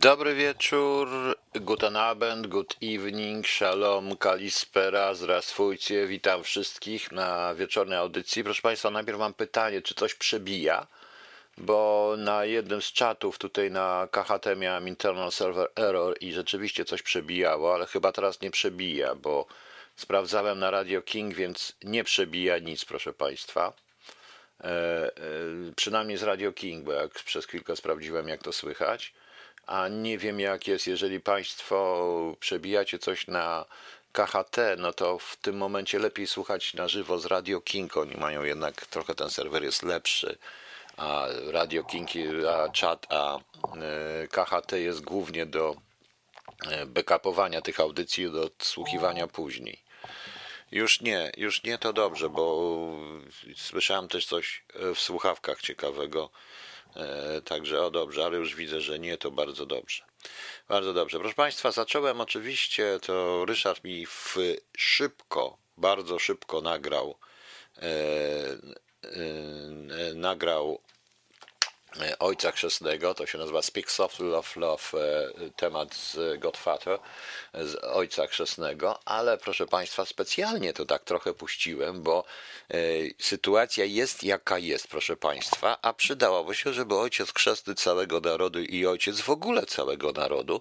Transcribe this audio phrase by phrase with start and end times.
[0.00, 1.08] Dobry wieczór,
[1.54, 8.44] guten Abend, good evening, shalom, kalispera, zrastwujcie, witam wszystkich na wieczornej audycji.
[8.44, 10.86] Proszę Państwa, najpierw mam pytanie, czy coś przebija,
[11.58, 17.02] bo na jednym z czatów tutaj na KHT miałem internal server error i rzeczywiście coś
[17.02, 19.46] przebijało, ale chyba teraz nie przebija, bo
[19.96, 23.72] sprawdzałem na Radio King, więc nie przebija nic, proszę Państwa.
[24.60, 25.10] E, e,
[25.76, 29.14] przynajmniej z Radio King, bo jak przez chwilkę sprawdziłem, jak to słychać
[29.66, 33.64] a nie wiem jak jest, jeżeli Państwo przebijacie coś na
[34.12, 37.96] KHT, no to w tym momencie lepiej słuchać na żywo z Radio King.
[37.96, 40.38] Oni mają jednak trochę ten serwer jest lepszy,
[40.96, 42.10] a Radio King,
[42.50, 43.40] a czat, a e,
[44.28, 45.76] KHT jest głównie do
[46.70, 49.82] e, backupowania tych audycji, do odsłuchiwania później.
[50.72, 52.74] Już nie, już nie to dobrze, bo
[53.56, 56.71] słyszałem też coś w słuchawkach ciekawego E,
[57.44, 60.04] także o dobrze, ale już widzę, że nie, to bardzo dobrze.
[60.68, 61.18] Bardzo dobrze.
[61.18, 64.36] Proszę Państwa, zacząłem oczywiście, to Ryszard mi w
[64.76, 67.18] szybko, bardzo szybko nagrał,
[67.78, 67.82] e,
[69.02, 70.91] e, nagrał E,
[72.18, 76.98] Ojca Chrzestnego, to się nazywa Speak Softly Love Love, e, temat z Godfather,
[77.54, 82.24] z Ojca Chrzestnego, ale proszę Państwa, specjalnie to tak trochę puściłem, bo
[82.70, 82.76] e,
[83.18, 88.86] sytuacja jest jaka jest, proszę Państwa, a przydałoby się, żeby Ojciec Chrzestny całego narodu i
[88.86, 90.60] Ojciec w ogóle całego narodu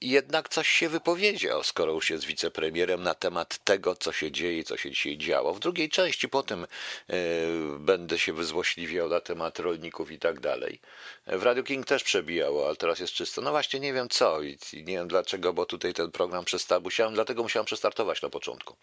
[0.00, 4.76] jednak coś się wypowiedział, skoro już jest wicepremierem na temat tego, co się dzieje, co
[4.76, 5.54] się dzisiaj działo.
[5.54, 6.66] W drugiej części potem
[7.78, 10.80] będę się wyzłośliwiał na temat rolników i tak dalej.
[11.26, 13.40] W Radio King też przebijało, ale teraz jest czysto.
[13.40, 16.80] No właśnie nie wiem co i nie wiem dlaczego, bo tutaj ten program przestał.
[16.80, 18.76] Musiałem, dlatego musiałem przestartować na początku.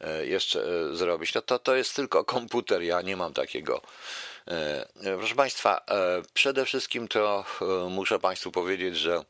[0.00, 1.34] E, jeszcze e, zrobić.
[1.34, 3.82] No to, to jest tylko komputer, ja nie mam takiego.
[4.48, 4.86] E,
[5.18, 5.86] proszę Państwa,
[6.34, 7.44] przede wszystkim to
[7.90, 9.24] muszę Państwu powiedzieć, że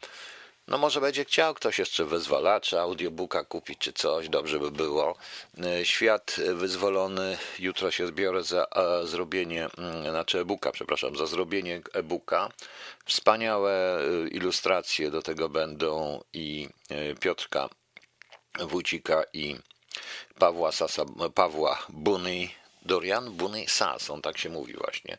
[0.68, 5.16] no może będzie chciał ktoś jeszcze wyzwalacza, audiobooka kupić czy coś, dobrze by było.
[5.64, 8.66] E, świat wyzwolony, jutro się zbiorę za
[9.04, 12.52] zrobienie, mm, znaczy e-booka, przepraszam, za zrobienie e-booka.
[13.04, 17.68] Wspaniałe e, ilustracje do tego będą i e, Piotrka
[18.60, 19.56] Wójcika i
[20.38, 22.48] Pawła, Sasa, Pawła Buny,
[22.82, 25.18] Dorian Buny Sas, on tak się mówi właśnie.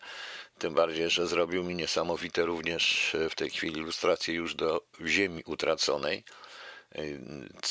[0.59, 6.23] Tym bardziej, że zrobił mi niesamowite również w tej chwili ilustracje już do Ziemi Utraconej.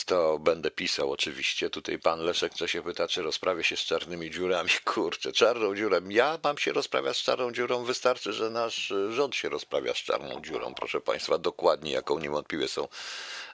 [0.06, 1.70] To będę pisał oczywiście.
[1.70, 4.70] Tutaj pan Leszek co się pyta, czy rozprawia się z czarnymi dziurami.
[4.84, 6.08] Kurczę, czarną dziurą.
[6.08, 7.84] Ja mam się rozprawiać z czarną dziurą.
[7.84, 10.74] Wystarczy, że nasz rząd się rozprawia z czarną dziurą.
[10.74, 12.88] Proszę państwa, dokładnie jaką niewątpliwie są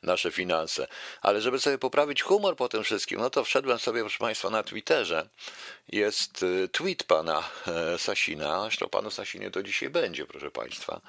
[0.03, 0.87] nasze finanse.
[1.23, 4.63] Ale żeby sobie poprawić humor po tym wszystkim, no to wszedłem sobie, proszę Państwa, na
[4.63, 5.29] Twitterze.
[5.89, 11.01] Jest y, tweet pana e, Sasina, zresztą panu Sasinie to dzisiaj będzie, proszę Państwa.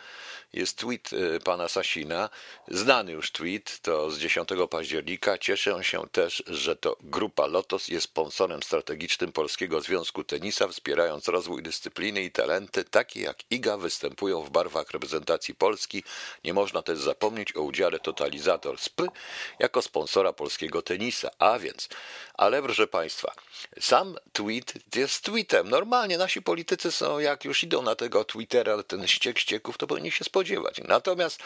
[0.53, 2.29] Jest tweet y, pana Sasina,
[2.67, 5.37] znany już tweet, to z 10 października.
[5.37, 11.63] Cieszę się też, że to grupa Lotos jest sponsorem strategicznym Polskiego Związku Tenisa, wspierając rozwój
[11.63, 16.03] dyscypliny i talenty, takie jak IGA, występują w barwach reprezentacji Polski.
[16.43, 18.79] Nie można też zapomnieć o udziale Totalizator
[19.59, 21.29] Jako sponsora polskiego tenisa.
[21.39, 21.89] A więc,
[22.33, 23.33] ale proszę Państwa,
[23.79, 25.69] sam tweet jest tweetem.
[25.69, 30.11] Normalnie nasi politycy są, jak już idą na tego Twittera, ten ściek ścieków, to powinni
[30.11, 30.81] się spodziewać.
[30.87, 31.39] Natomiast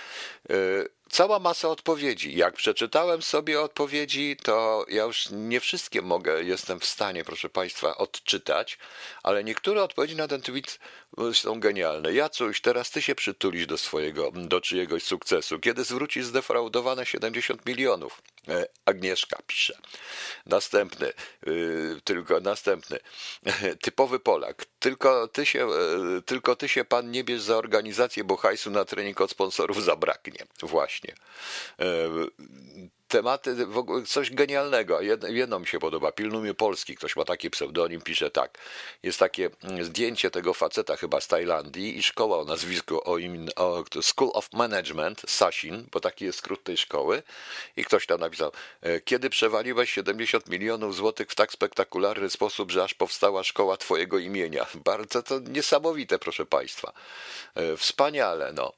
[0.50, 2.36] yy, cała masa odpowiedzi.
[2.36, 7.98] Jak przeczytałem sobie odpowiedzi, to ja już nie wszystkie mogę, jestem w stanie, proszę Państwa,
[7.98, 8.78] odczytać,
[9.24, 10.80] ale niektóre odpowiedzi na ten tweet
[11.34, 12.14] są genialne.
[12.14, 15.60] Jacuś, teraz ty się przytulisz do swojego, do czyjegoś sukcesu.
[15.60, 18.22] Kiedy zwrócisz zdefraudowane 70 milionów?
[18.50, 19.78] E, Agnieszka pisze.
[20.46, 21.14] Następny,
[21.46, 23.00] yy, tylko następny.
[23.84, 24.66] Typowy Polak.
[24.80, 28.86] Tylko ty, się, yy, tylko ty się pan nie bierz za organizację, bo hajsu na
[28.86, 30.46] trening od sponsorów zabraknie.
[30.62, 31.16] Właśnie.
[33.08, 35.02] Tematy, w ogóle coś genialnego.
[35.02, 38.58] Jedno, jedno mi się podoba, Pilnumie Polski, ktoś ma taki pseudonim, pisze tak.
[39.04, 43.50] Jest takie mm, zdjęcie tego faceta chyba z Tajlandii i szkoła o nazwisku o, im,
[43.56, 47.24] o School of Management, Sasin, bo taki jest skrót tej szkoły
[47.78, 48.52] i ktoś tam napisał,
[48.82, 54.18] e, kiedy przewaliłeś 70 milionów złotych w tak spektakularny sposób, że aż powstała szkoła twojego
[54.18, 54.66] imienia.
[54.86, 56.94] Bardzo to niesamowite, proszę państwa.
[57.56, 58.74] E, wspaniale, no.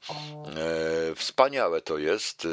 [1.10, 2.46] E, wspaniałe to jest.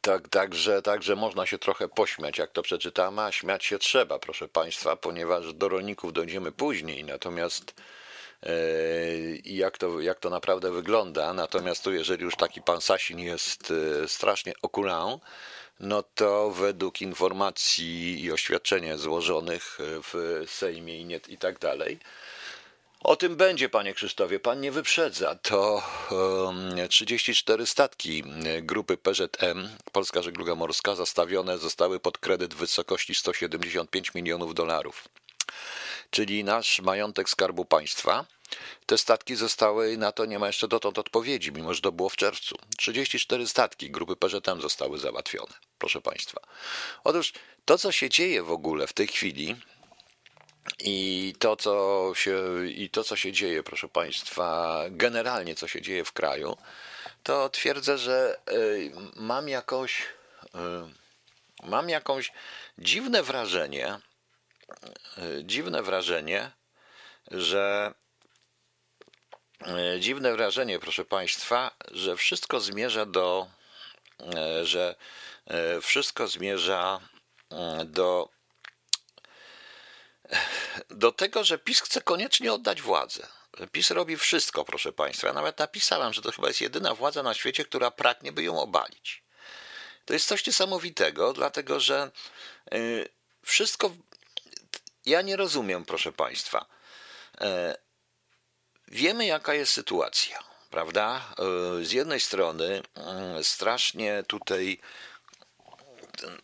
[0.00, 4.48] Tak, także, także można się trochę pośmiać, jak to przeczytamy, a śmiać się trzeba, proszę
[4.48, 7.04] Państwa, ponieważ do rolników dojdziemy później.
[7.04, 7.74] Natomiast
[9.44, 11.32] i jak to, jak to naprawdę wygląda.
[11.32, 13.72] Natomiast tu, jeżeli już taki pan Sasin jest
[14.02, 15.20] e, strasznie okulał,
[15.80, 21.98] no to według informacji i oświadczenia złożonych w Sejmie i, nie, i tak dalej,
[23.04, 25.34] O tym będzie, panie Krzysztofie, pan nie wyprzedza.
[25.34, 28.24] To um, 34 statki
[28.62, 35.08] grupy PZM, Polska Żegluga Morska, zastawione zostały pod kredyt w wysokości 175 milionów dolarów.
[36.10, 38.26] Czyli nasz majątek Skarbu Państwa.
[38.86, 42.16] Te statki zostały, na to nie ma jeszcze dotąd odpowiedzi, mimo że to było w
[42.16, 42.56] czerwcu.
[42.76, 46.40] 34 statki grupy PZM zostały załatwione, proszę Państwa.
[47.04, 47.32] Otóż
[47.64, 49.56] to, co się dzieje w ogóle w tej chwili,
[50.78, 56.04] i to, co się, I to, co się dzieje, proszę Państwa, generalnie co się dzieje
[56.04, 56.56] w kraju,
[57.22, 62.32] to twierdzę, że y, mam jakoś, y, mam jakąś
[62.78, 63.98] dziwne wrażenie,
[65.18, 66.50] y, dziwne wrażenie,
[67.30, 67.94] że
[69.98, 73.46] dziwne wrażenie, proszę Państwa, że wszystko zmierza do,
[74.62, 74.94] że
[75.80, 77.00] wszystko zmierza
[77.84, 78.33] do
[80.90, 83.26] do tego, że PiS chce koniecznie oddać władzę.
[83.72, 85.26] PiS robi wszystko, proszę Państwa.
[85.26, 88.60] Ja nawet napisałem, że to chyba jest jedyna władza na świecie, która pragnie, by ją
[88.60, 89.22] obalić.
[90.04, 92.10] To jest coś niesamowitego, dlatego że
[92.74, 93.08] y,
[93.42, 93.90] wszystko.
[95.06, 96.66] Ja nie rozumiem, proszę Państwa.
[97.40, 97.76] E,
[98.88, 100.38] wiemy, jaka jest sytuacja,
[100.70, 101.34] prawda?
[101.38, 104.80] E, z jednej strony mm, strasznie tutaj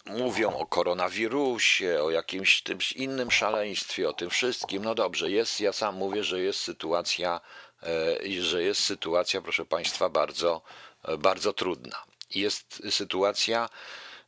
[0.06, 4.84] mówią o koronawirusie, o jakimś tym innym szaleństwie, o tym wszystkim.
[4.84, 7.40] No dobrze, jest, ja sam mówię, że jest sytuacja,
[7.82, 10.62] e, że jest sytuacja, proszę Państwa, bardzo,
[11.04, 12.04] e, bardzo trudna.
[12.34, 13.68] Jest sytuacja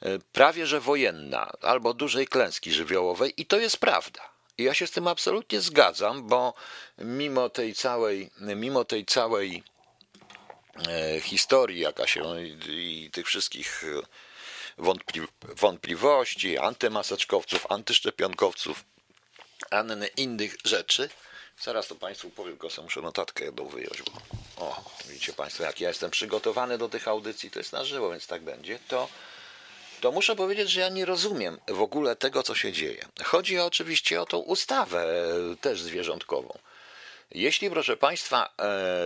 [0.03, 4.21] e, prawie że wojenna, albo dużej klęski żywiołowej, i to jest prawda.
[4.59, 6.55] Ja się z tym absolutnie zgadzam, bo
[6.99, 9.63] mimo tej całej, mimo tej całej
[11.21, 13.85] historii, jaka się i tych wszystkich
[14.79, 18.85] wątpli wątpliwości, antymaseczkowców, antyszczepionkowców,
[19.71, 21.09] an innych rzeczy.
[21.61, 24.13] Zaraz to Państwu powiem, tylko sobie muszę notatkę jedną wyjąć, bo
[24.65, 28.27] o, widzicie Państwo, jak ja jestem przygotowany do tych audycji, to jest na żywo, więc
[28.27, 29.09] tak będzie, to,
[30.01, 33.05] to muszę powiedzieć, że ja nie rozumiem w ogóle tego, co się dzieje.
[33.25, 36.59] Chodzi oczywiście o tą ustawę e, też zwierzątkową.
[37.31, 38.51] Jeśli, proszę Państwa, e,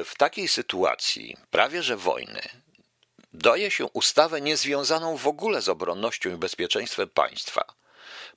[0.04, 2.42] w takiej sytuacji, prawie że wojny,
[3.36, 7.64] daje się ustawę niezwiązaną w ogóle z obronnością i bezpieczeństwem państwa.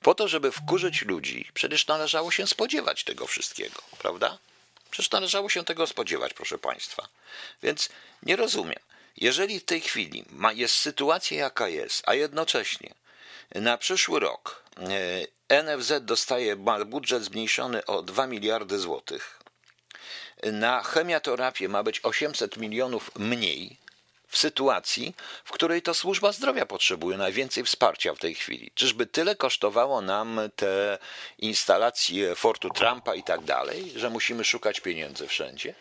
[0.02, 4.38] Po to, żeby wkurzyć ludzi, przecież należało się spodziewać tego wszystkiego, prawda?
[4.92, 7.08] Przecież należało się tego spodziewać, proszę Państwa.
[7.64, 7.90] Więc
[8.24, 8.80] nie rozumiem.
[9.18, 12.94] Jeżeli w tej chwili ma, jest sytuacja, jaka jest, a jednocześnie
[13.56, 14.64] na przyszły rok
[15.50, 19.40] e, NFZ dostaje ma budżet zmniejszony o 2 miliardy złotych,
[20.44, 23.78] na chemioterapię ma być 800 milionów mniej,
[24.30, 28.72] w sytuacji, w której to służba zdrowia potrzebuje najwięcej wsparcia w tej chwili.
[28.76, 30.98] Czyżby tyle kosztowało nam te
[31.38, 35.74] instalacje Fortu Trumpa i tak dalej, że musimy szukać pieniędzy wszędzie?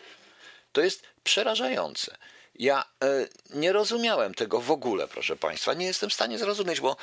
[0.71, 2.17] To jest przerażające.
[2.55, 5.73] Ja e, nie rozumiałem tego w ogóle, proszę Państwa.
[5.73, 6.97] Nie jestem w stanie zrozumieć, bo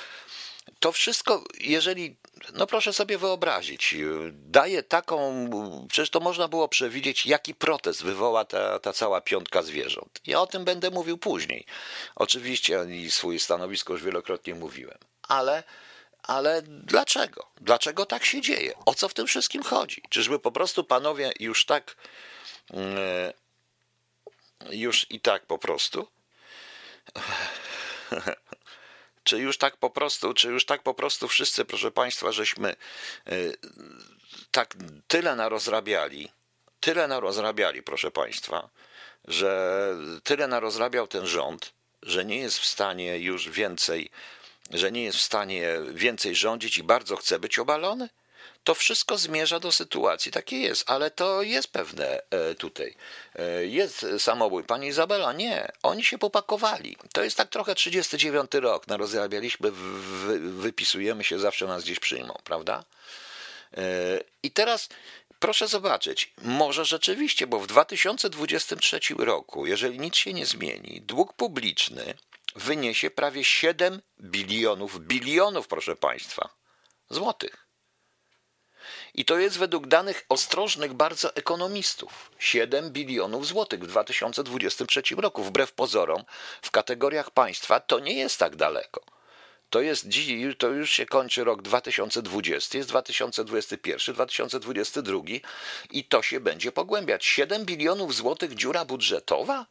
[0.81, 2.17] to wszystko, jeżeli,
[2.53, 3.95] no proszę sobie wyobrazić,
[4.33, 5.51] daje taką,
[5.89, 10.21] przecież to można było przewidzieć, jaki protest wywoła ta, ta cała piątka zwierząt.
[10.27, 11.67] Ja o tym będę mówił później.
[12.17, 15.63] Oczywiście i swoje stanowisko już wielokrotnie mówiłem, ale,
[16.23, 17.47] ale dlaczego?
[17.61, 18.75] Dlaczego tak się dzieje?
[18.87, 20.03] O co w tym wszystkim chodzi?
[20.09, 21.97] Czyżby po prostu panowie już tak,
[22.71, 23.33] mm,
[24.71, 26.07] już i tak po prostu
[29.26, 32.76] Czy już tak po prostu, czy już tak po prostu wszyscy, proszę Państwa, żeśmy
[33.28, 33.56] y,
[34.50, 34.75] tak
[35.09, 36.33] tyle narozrabiali,
[36.80, 38.68] tyle narozrabiali, proszę Państwa,
[39.25, 44.11] że tyle narozrabiał ten rząd, że nie jest w stanie już więcej,
[44.71, 48.09] że nie jest w stanie więcej rządzić i bardzo chce być obalony?
[48.66, 50.32] To wszystko zmierza do sytuacji.
[50.32, 52.94] Takie jest, ale to jest pewne e, tutaj.
[53.35, 54.64] E, jest samobój.
[54.64, 55.73] Pani Izabela, nie.
[55.82, 56.96] Oni się popakowali.
[57.12, 58.87] To jest tak trochę 39 rok.
[58.87, 59.70] Narozrabialiśmy,
[60.38, 62.85] wypisujemy się, zawsze nas gdzieś przyjmą, prawda?
[63.76, 63.82] E,
[64.42, 64.88] I teraz
[65.38, 72.14] proszę zobaczyć, może rzeczywiście, bo w 2023 roku, jeżeli nic się nie zmieni, dług publiczny
[72.56, 76.49] wyniesie prawie 7 bilionów, bilionów, proszę Państwa,
[77.11, 77.65] złotych.
[79.16, 85.44] I to jest według danych ostrożnych bardzo ekonomistów 7 bilionów złotych w 2023 roku.
[85.44, 86.25] Wbrew pozorom,
[86.62, 89.00] w kategoriach państwa to nie jest tak daleko.
[89.70, 90.06] To, jest,
[90.58, 95.20] to już się kończy rok 2020, jest 2021, 2022
[95.90, 97.26] i to się będzie pogłębiać.
[97.26, 99.66] 7 bilionów złotych dziura budżetowa?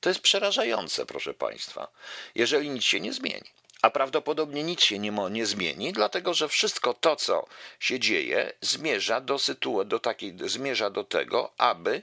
[0.00, 1.88] To jest przerażające, proszę Państwa,
[2.34, 3.50] jeżeli nic się nie zmieni.
[3.82, 7.46] A prawdopodobnie nic się nie, nie zmieni, dlatego że wszystko to, co
[7.80, 12.02] się dzieje, zmierza do sytuacji, do takiej, zmierza do tego, aby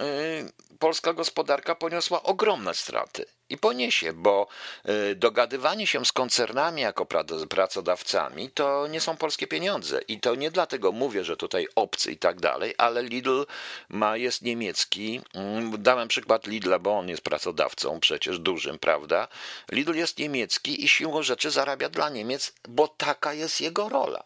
[0.00, 3.24] Y, polska gospodarka poniosła ogromne straty.
[3.50, 4.46] I poniesie, bo
[4.88, 7.06] y, dogadywanie się z koncernami jako
[7.48, 10.00] pracodawcami to nie są polskie pieniądze.
[10.08, 13.44] I to nie dlatego mówię, że tutaj obcy i tak dalej, ale Lidl
[13.88, 15.20] ma, jest niemiecki.
[15.34, 19.28] Mm, dałem przykład Lidla, bo on jest pracodawcą przecież dużym, prawda?
[19.72, 24.24] Lidl jest niemiecki i siłą rzeczy zarabia dla Niemiec, bo taka jest jego rola.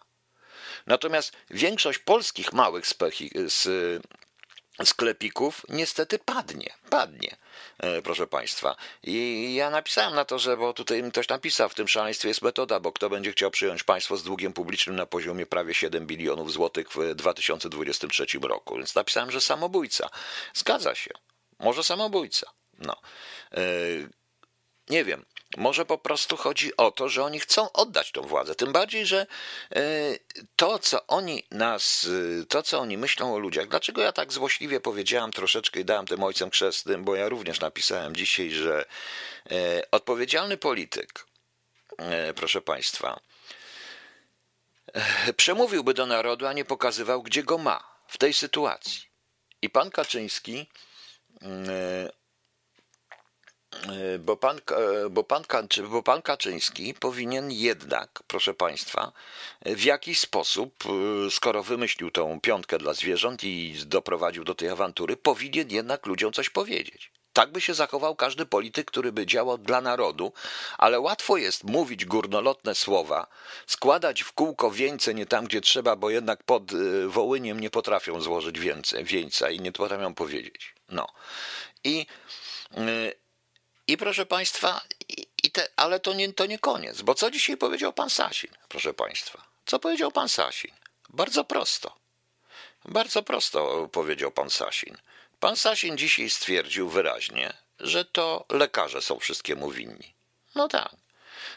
[0.87, 2.87] Natomiast większość polskich małych
[4.85, 7.37] sklepików niestety padnie, padnie,
[7.79, 8.77] e, proszę Państwa.
[9.03, 12.81] I ja napisałem na to, że, bo tutaj ktoś napisał, w tym szaleństwie jest metoda,
[12.81, 16.89] bo kto będzie chciał przyjąć państwo z długiem publicznym na poziomie prawie 7 bilionów złotych
[16.95, 18.77] w 2023 roku.
[18.77, 20.11] Więc napisałem, że samobójca.
[20.55, 21.11] Zgadza się.
[21.59, 22.51] Może samobójca.
[22.79, 22.97] No.
[23.53, 23.61] E,
[24.89, 25.25] nie wiem.
[25.57, 28.55] Może po prostu chodzi o to, że oni chcą oddać tą władzę.
[28.55, 29.27] Tym bardziej, że
[29.75, 29.83] e,
[30.57, 32.09] to, co oni nas,
[32.43, 36.07] e, to, co oni myślą o ludziach, dlaczego ja tak złośliwie powiedziałem troszeczkę i dałem
[36.07, 38.85] tym ojcem chrzestnym, bo ja również napisałem dzisiaj, że
[39.51, 41.27] e, odpowiedzialny polityk,
[42.37, 43.21] proszę Państwa,
[45.37, 49.03] przemówiłby do narodu, a nie pokazywał, gdzie go ma w tej sytuacji.
[49.63, 50.67] I pan Kaczyński
[51.43, 52.11] E,
[54.19, 55.45] bo pan, e, bo, pan,
[55.91, 59.13] bo pan Kaczyński powinien jednak, proszę Państwa,
[59.67, 60.85] w jakiś sposób,
[61.27, 66.33] e, skoro wymyślił tą piątkę dla zwierząt i doprowadził do tej awantury, powinien jednak ludziom
[66.33, 67.13] coś powiedzieć.
[67.33, 70.33] Tak by się zachował każdy polityk, który by działał dla narodu,
[70.79, 73.27] ale łatwo jest mówić górnolotne słowa,
[73.67, 76.73] składać w kółko wieńce nie tam, gdzie trzeba, bo jednak pod
[77.07, 78.61] Wołyniem nie potrafią złożyć
[79.03, 80.75] wieńca i nie potrafią powiedzieć.
[80.89, 81.07] No.
[81.85, 82.07] I
[83.91, 84.81] i proszę Państwa,
[85.43, 88.95] i, te, ale to nie, to nie koniec, bo co dzisiaj powiedział pan Sasin, proszę
[88.95, 89.43] Państwa?
[89.67, 90.71] Co powiedział pan Sasin?
[91.09, 91.97] Bardzo prosto.
[92.85, 94.97] Bardzo prosto powiedział pan Sasin.
[95.41, 100.15] Pan Sasin dzisiaj stwierdził wyraźnie, że to lekarze są wszystkiemu winni.
[100.55, 100.97] No tak.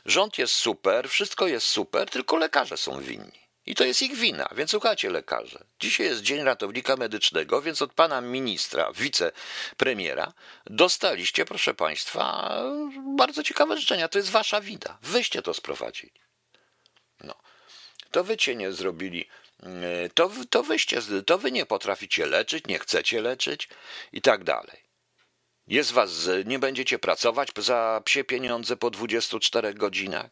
[0.06, 3.43] Rząd jest super, wszystko jest super, tylko lekarze są winni.
[3.65, 5.63] I to jest ich wina, więc słuchajcie lekarze.
[5.79, 10.34] Dzisiaj jest Dzień Ratownika Medycznego, więc od pana ministra, wicepremiera
[10.65, 12.58] dostaliście, proszę państwa,
[13.17, 14.08] bardzo ciekawe życzenia.
[14.08, 14.98] To jest wasza wina.
[15.01, 16.22] Wyście to sprowadzili.
[17.24, 17.36] No.
[18.12, 19.29] To wycie nie zrobili.
[20.13, 23.70] To, to wyście, to wy nie potraficie leczyć, nie chcecie leczyć
[24.12, 24.83] i tak dalej.
[25.67, 30.29] Jest was, nie będziecie pracować za psie pieniądze po 24 godzinach.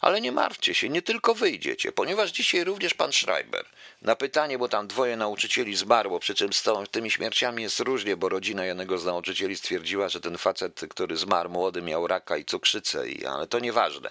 [0.00, 3.66] Ale nie martwcie się, nie tylko wyjdziecie, ponieważ dzisiaj również pan Schreiber
[4.02, 8.28] na pytanie, bo tam dwoje nauczycieli zmarło, przy czym z tymi śmierciami jest różnie, bo
[8.28, 13.08] rodzina jednego z nauczycieli stwierdziła, że ten facet, który zmarł młody, miał raka i cukrzycę,
[13.08, 14.10] i, ale to nieważne.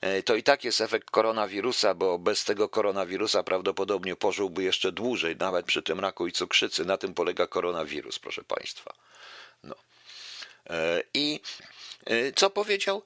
[0.00, 5.36] E, to i tak jest efekt koronawirusa, bo bez tego koronawirusa prawdopodobnie pożyłby jeszcze dłużej,
[5.36, 6.84] nawet przy tym raku i cukrzycy.
[6.84, 8.94] Na tym polega koronawirus, proszę państwa.
[9.64, 9.74] No.
[10.72, 11.40] E, I
[12.06, 13.02] e, co powiedział?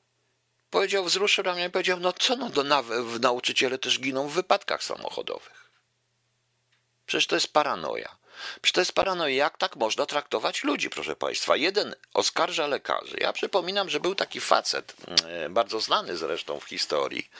[0.70, 2.64] Powiedział, wzruszył ramię i powiedział, no co no, do,
[3.20, 5.70] nauczyciele też giną w wypadkach samochodowych.
[7.06, 8.16] Przecież to jest paranoja.
[8.62, 9.36] Przecież to jest paranoja.
[9.36, 11.56] Jak tak można traktować ludzi, proszę Państwa?
[11.56, 13.16] Jeden oskarża lekarzy.
[13.20, 17.30] Ja przypominam, że był taki facet, mm, bardzo znany zresztą w historii,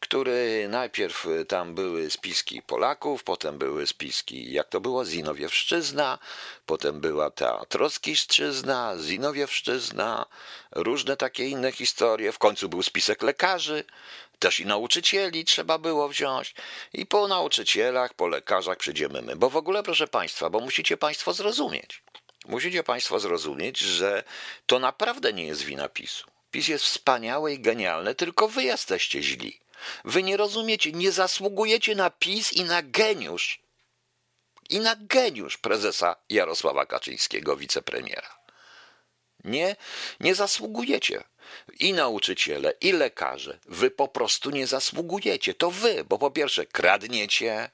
[0.00, 6.18] który najpierw y, tam były spiski Polaków, potem były spiski, jak to było, Zinowiewszczyzna,
[6.66, 10.26] potem była ta Trockiszczyzna, Zinowiewszczyzna,
[10.72, 12.32] różne takie inne historie.
[12.32, 13.84] W końcu był spisek lekarzy,
[14.42, 16.54] też i nauczycieli trzeba było wziąć.
[16.92, 19.36] I po nauczycielach, po lekarzach przyjdziemy my.
[19.36, 22.02] Bo w ogóle, proszę Państwa, bo musicie Państwo zrozumieć.
[22.46, 24.24] Musicie Państwo zrozumieć, że
[24.66, 26.30] to naprawdę nie jest wina PiSu.
[26.50, 29.60] PiS jest wspaniały i genialny, tylko wy jesteście źli.
[30.04, 33.60] Wy nie rozumiecie, nie zasługujecie na PiS i na geniusz.
[34.70, 38.41] I na geniusz prezesa Jarosława Kaczyńskiego, wicepremiera.
[39.44, 39.76] Nie,
[40.20, 41.24] nie zasługujecie.
[41.80, 43.58] I nauczyciele, i lekarze.
[43.66, 45.54] Wy po prostu nie zasługujecie.
[45.54, 47.70] To wy, bo po pierwsze kradniecie,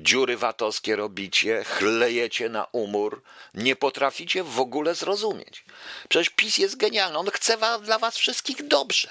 [0.00, 3.22] dziury watowskie robicie, chlejecie na umór,
[3.54, 5.64] nie potraficie w ogóle zrozumieć.
[6.08, 9.10] Przecież PiS jest genialny, on chce dla was wszystkich dobrze.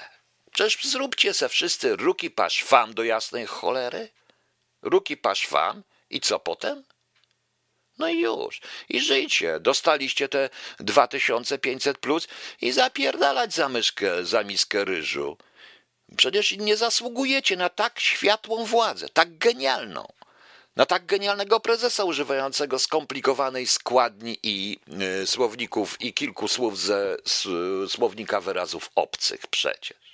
[0.52, 4.08] Przecież zróbcie se wszyscy ruki paszwam do jasnej cholery.
[4.82, 6.84] Ruki paszwam i co potem?
[7.98, 8.60] No i już.
[8.88, 9.60] I żyjcie.
[9.60, 10.50] Dostaliście te
[10.80, 12.28] 2500 plus
[12.60, 15.36] i zapierdalać za myszkę, za miskę ryżu.
[16.16, 20.12] Przecież nie zasługujecie na tak światłą władzę, tak genialną.
[20.76, 24.78] Na tak genialnego prezesa używającego skomplikowanej składni i
[25.22, 27.48] y, słowników i kilku słów ze s,
[27.88, 30.07] słownika wyrazów obcych przecież.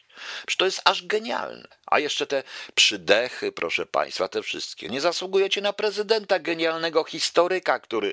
[0.47, 1.69] Przecież to jest aż genialne.
[1.87, 2.43] A jeszcze te
[2.75, 4.89] przydechy, proszę Państwa, te wszystkie.
[4.89, 8.13] Nie zasługujecie na prezydenta, genialnego historyka, który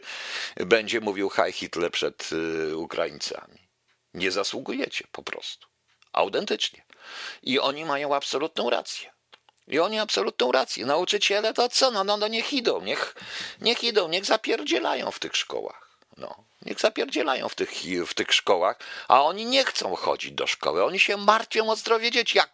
[0.56, 3.60] będzie mówił High Hitler przed y, Ukraińcami.
[4.14, 5.68] Nie zasługujecie po prostu.
[6.14, 6.86] Autentycznie.
[7.44, 9.12] I oni mają absolutną rację.
[9.68, 10.86] I oni absolutną rację.
[10.86, 11.92] Nauczyciele to co?
[11.92, 13.16] No, no, no niech idą, niech,
[13.62, 15.91] niech idą, niech zapierdzielają w tych szkołach.
[16.18, 17.72] No, niech zapierdzielają w tych,
[18.08, 20.84] w tych szkołach, a oni nie chcą chodzić do szkoły.
[20.84, 22.38] Oni się martwią o zdrowie dzieci.
[22.38, 22.50] Jak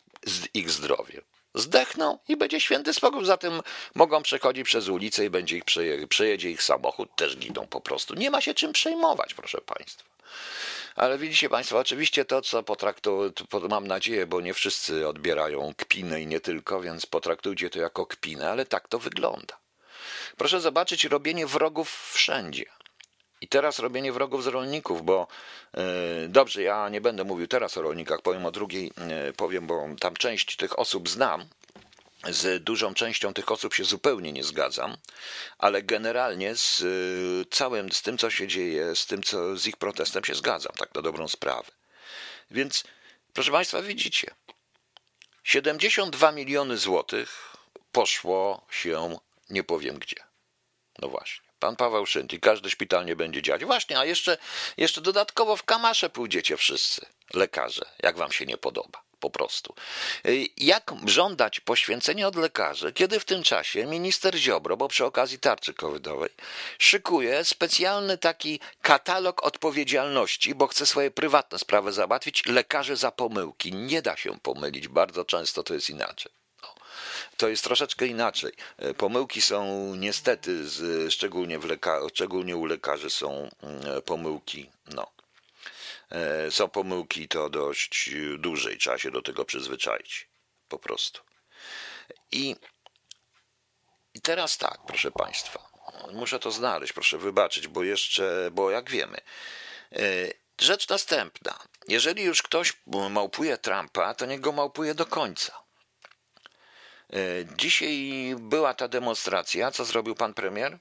[0.53, 1.21] ich zdrowie?
[1.53, 3.25] Zdechną i będzie święty spokój.
[3.25, 3.61] Zatem
[3.95, 8.15] mogą przechodzić przez ulicę i będzie ich przeje, przejedzie ich samochód, też giną po prostu.
[8.15, 10.17] Nie ma się czym przejmować, proszę Państwa.
[10.95, 13.31] Ale widzicie Państwo, oczywiście to, co potraktuję,
[13.69, 18.49] mam nadzieję, bo nie wszyscy odbierają kpinę i nie tylko, więc potraktujcie to jako kpinę,
[18.49, 19.57] ale tak to wygląda.
[20.37, 22.65] Proszę zobaczyć robienie wrogów wszędzie.
[23.41, 25.27] I teraz robienie wrogów z rolników, bo
[25.73, 25.83] yy,
[26.29, 28.91] dobrze, ja nie będę mówił teraz o rolnikach, powiem o drugiej,
[29.25, 31.45] yy, powiem, bo tam część tych osób znam,
[32.23, 34.97] z dużą częścią tych osób się zupełnie nie zgadzam,
[35.57, 39.77] ale generalnie z y, całym, z tym, co się dzieje, z tym, co z ich
[39.77, 41.71] protestem się zgadzam, tak na dobrą sprawę.
[42.51, 42.83] Więc,
[43.33, 44.31] proszę Państwa, widzicie,
[45.43, 47.55] 72 miliony złotych
[47.91, 50.23] poszło się nie powiem gdzie.
[50.99, 51.46] No właśnie.
[51.59, 53.65] Pan Paweł Szynt i każdy szpital nie będzie działać.
[53.65, 54.37] Właśnie, a jeszcze,
[54.77, 59.75] jeszcze dodatkowo w kamasze pójdziecie wszyscy, lekarze, jak wam się nie podoba po prostu.
[60.25, 65.39] Y, jak żądać poświęcenia od lekarzy, kiedy w tym czasie minister Ziobro, bo przy okazji
[65.39, 66.29] tarczy covidowej,
[66.79, 73.73] szykuje specjalny taki katalog odpowiedzialności, bo chce swoje prywatne sprawy załatwić, lekarzy za pomyłki.
[73.73, 76.36] Nie da się pomylić, bardzo często to jest inaczej.
[77.37, 78.53] To jest troszeczkę inaczej.
[78.83, 80.63] Y, pomyłki są niestety,
[81.09, 85.17] szczególnie, w leka- szczególnie u lekarzy są mm, pomyłki, no,
[86.11, 90.27] E, są pomyłki, to dość duże i trzeba się do tego przyzwyczaić.
[90.67, 91.21] Po prostu.
[92.31, 92.55] I,
[94.13, 95.67] i teraz tak, proszę Państwa.
[96.13, 99.17] Muszę to znaleźć, proszę wybaczyć, bo jeszcze, bo jak wiemy.
[99.91, 99.99] E,
[100.61, 101.59] rzecz następna.
[101.87, 102.73] Jeżeli już ktoś
[103.09, 105.66] małpuje Trumpa, to niech go małpuje do końca.
[107.13, 109.71] E, dzisiaj była ta demonstracja.
[109.71, 110.79] Co zrobił pan premier?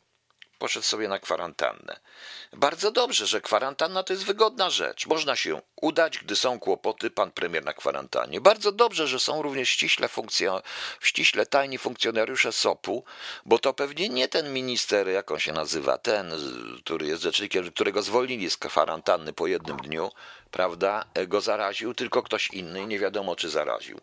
[0.59, 2.01] Poszedł sobie na kwarantannę.
[2.53, 5.07] Bardzo dobrze, że kwarantanna to jest wygodna rzecz.
[5.07, 8.41] Można się udać, gdy są kłopoty, pan premier na kwarantannie.
[8.41, 10.63] Bardzo dobrze, że są również ściśle, funkcjo-
[11.01, 13.05] ściśle tajni funkcjonariusze SOP-u,
[13.47, 16.33] bo to pewnie nie ten minister, jak on się nazywa, ten,
[16.85, 20.11] który jest rzecznikiem, którego zwolnili z kwarantanny po jednym dniu,
[20.51, 24.01] prawda, go zaraził, tylko ktoś inny, nie wiadomo czy zaraził.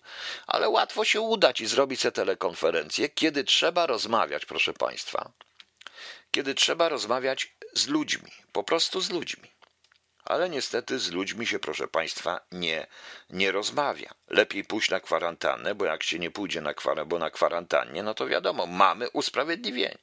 [0.47, 5.31] Ale łatwo się udać i zrobić sobie telekonferencję, kiedy trzeba rozmawiać, proszę państwa
[6.33, 9.51] kiedy trzeba rozmawiać z ludźmi, po prostu z ludźmi.
[10.25, 12.87] Ale niestety z ludźmi się, proszę Państwa, nie,
[13.29, 14.13] nie rozmawia.
[14.27, 17.29] Lepiej pójść na kwarantannę, bo jak się nie pójdzie na, kwar- bo na
[18.03, 19.97] no to wiadomo, mamy usprawiedliwienie.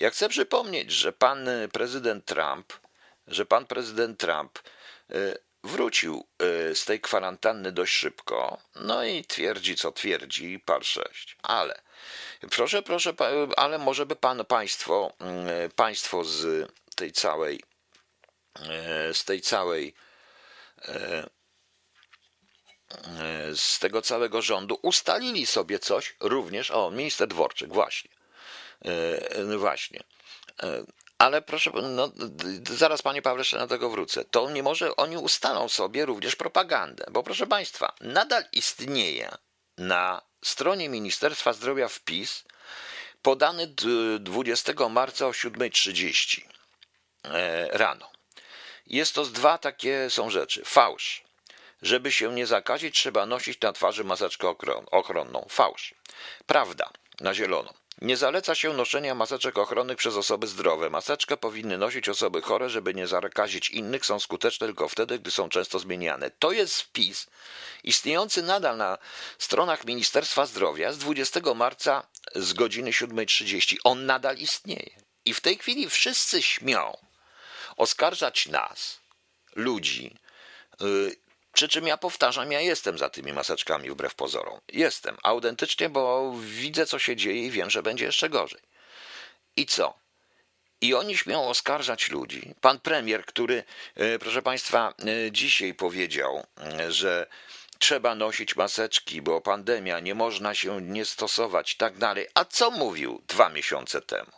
[0.00, 2.72] Ja chcę przypomnieć, że pan prezydent Trump,
[3.26, 4.58] że pan prezydent Trump
[5.10, 6.26] y, wrócił
[6.70, 11.36] y, z tej kwarantanny dość szybko, no i twierdzi, co twierdzi, par 6.
[11.42, 11.82] Ale
[12.50, 13.14] Proszę, proszę,
[13.56, 17.62] ale może by pan państwo, mm, państwo z tej całej,
[18.60, 19.94] e, z tej całej,
[20.82, 21.28] e,
[22.90, 28.10] e, z tego całego rządu ustalili sobie coś również, o, minister Dworczyk, właśnie,
[29.58, 30.00] właśnie.
[31.18, 32.12] Ale proszę, no,
[32.70, 34.24] zaraz panie Pawle, jeszcze na tego wrócę.
[34.24, 39.30] To nie może, oni ustalą sobie również propagandę, bo proszę państwa, nadal istnieje
[39.78, 42.44] na stronie Ministerstwa Zdrowia wpis
[43.22, 43.74] podany
[44.20, 46.40] 20 marca o 7.30
[47.24, 48.10] e, rano.
[48.86, 50.62] Jest to z dwa takie są rzeczy.
[50.64, 51.24] Fałsz.
[51.82, 54.54] Żeby się nie zakazić, trzeba nosić na twarzy maseczkę
[54.90, 55.46] ochronną.
[55.50, 55.94] Fałsz.
[56.46, 56.90] Prawda.
[57.20, 57.74] Na zielono.
[58.02, 60.90] Nie zaleca się noszenia maseczek ochronnych przez osoby zdrowe.
[60.90, 64.06] Maseczkę powinny nosić osoby chore, żeby nie zakazić innych.
[64.06, 66.30] Są skuteczne tylko wtedy, gdy są często zmieniane.
[66.30, 67.26] To jest wpis
[67.84, 68.98] istniejący nadal na
[69.38, 73.76] stronach Ministerstwa Zdrowia z 20 marca z godziny 7.30.
[73.84, 74.90] On nadal istnieje.
[75.24, 76.96] I w tej chwili wszyscy śmią
[77.76, 79.00] oskarżać nas,
[79.54, 80.14] ludzi,
[80.80, 81.16] yy,
[81.58, 84.60] przy czym ja powtarzam, ja jestem za tymi maseczkami wbrew pozorom.
[84.72, 88.60] Jestem, autentycznie, bo widzę, co się dzieje i wiem, że będzie jeszcze gorzej.
[89.56, 89.94] I co?
[90.80, 92.54] I oni śmią oskarżać ludzi.
[92.60, 93.64] Pan premier, który,
[93.96, 96.46] yy, proszę Państwa, yy, dzisiaj powiedział,
[96.88, 97.26] że
[97.78, 102.26] trzeba nosić maseczki, bo pandemia, nie można się nie stosować, tak dalej.
[102.34, 104.37] A co mówił dwa miesiące temu?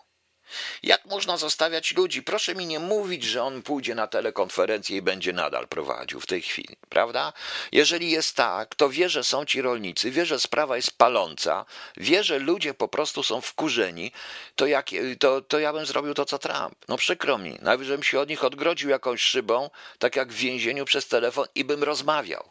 [0.83, 2.23] Jak można zostawiać ludzi?
[2.23, 6.43] Proszę mi nie mówić, że on pójdzie na telekonferencję i będzie nadal prowadził w tej
[6.43, 7.33] chwili, prawda?
[7.73, 11.65] Jeżeli jest tak, to wie, że są ci rolnicy, wie, że sprawa jest paląca,
[11.97, 14.13] wie, że ludzie po prostu są wkurzeni,
[14.57, 16.75] to, jak, to, to ja bym zrobił to, co Trump.
[16.89, 20.85] No przykro mi, najwyżej bym się od nich odgrodził jakąś szybą, tak jak w więzieniu
[20.85, 22.51] przez telefon i bym rozmawiał,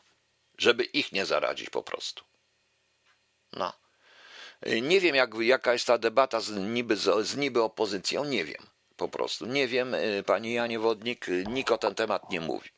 [0.57, 2.23] żeby ich nie zaradzić po prostu.
[3.53, 3.78] No.
[4.81, 8.63] Nie wiem, jak, jaka jest ta debata z niby, z niby opozycją, nie wiem.
[8.97, 12.69] Po prostu nie wiem, y, pani Janie Wodnik, y, nikt o ten temat nie mówi.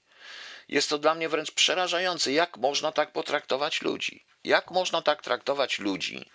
[0.68, 4.26] Jest to dla mnie wręcz przerażające, jak można tak potraktować ludzi.
[4.44, 6.26] Jak można tak traktować ludzi?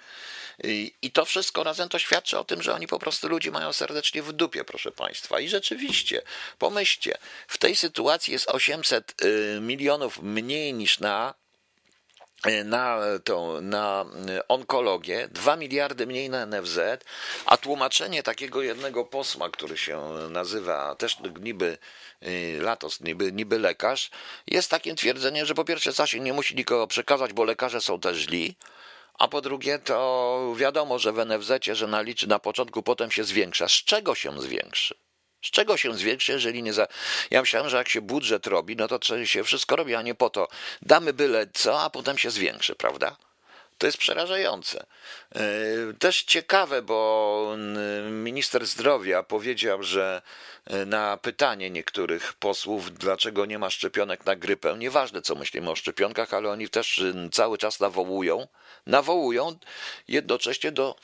[0.64, 3.72] Y, I to wszystko razem to świadczy o tym, że oni po prostu ludzi mają
[3.72, 5.40] serdecznie w dupie, proszę Państwa.
[5.40, 6.22] I rzeczywiście,
[6.58, 9.14] pomyślcie, w tej sytuacji jest 800
[9.60, 11.34] milionów mniej niż na
[12.64, 14.04] na, tą, na
[14.48, 16.78] onkologię, 2 miliardy mniej na NFZ,
[17.46, 21.78] a tłumaczenie takiego jednego posła, który się nazywa też niby
[22.22, 24.10] y, Latos, niby, niby lekarz,
[24.46, 28.16] jest takim twierdzeniem, że po pierwsze Sasin nie musi nikogo przekazać, bo lekarze są też
[28.16, 28.56] źli,
[29.18, 33.68] a po drugie to wiadomo, że w NFZ, że naliczy na początku, potem się zwiększa.
[33.68, 35.05] Z czego się zwiększy?
[35.46, 36.86] Z czego się zwiększy, jeżeli nie za.
[37.30, 40.30] Ja myślałem, że jak się budżet robi, no to się wszystko robi, a nie po
[40.30, 40.48] to.
[40.82, 43.16] Damy byle co, a potem się zwiększy, prawda?
[43.78, 44.86] To jest przerażające.
[45.34, 45.40] E,
[45.98, 47.56] też ciekawe, bo
[48.10, 50.22] minister zdrowia powiedział, że
[50.64, 55.76] e, na pytanie niektórych posłów, dlaczego nie ma szczepionek na grypę, nieważne co myślimy o
[55.76, 58.46] szczepionkach, ale oni też cały czas nawołują,
[58.86, 59.58] nawołują
[60.08, 60.96] jednocześnie do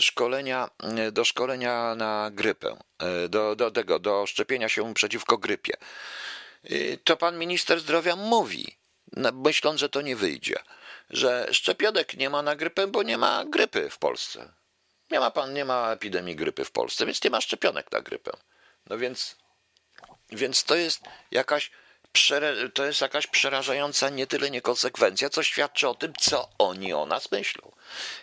[0.00, 5.74] szkolenia, e, do szkolenia na grypę, e, do, do tego, do szczepienia się przeciwko grypie.
[7.04, 8.76] To pan minister zdrowia mówi,
[9.32, 10.58] myśląc, że to nie wyjdzie,
[11.10, 14.52] że szczepionek nie ma na grypę, bo nie ma grypy w Polsce.
[15.10, 18.30] Nie ma pan, nie ma epidemii grypy w Polsce, więc nie ma szczepionek na grypę.
[18.86, 19.36] No więc,
[20.30, 21.70] więc to jest jakaś
[22.74, 27.32] to jest jakaś przerażająca nie tyle niekonsekwencja, co świadczy o tym, co oni o nas
[27.32, 27.72] myślą.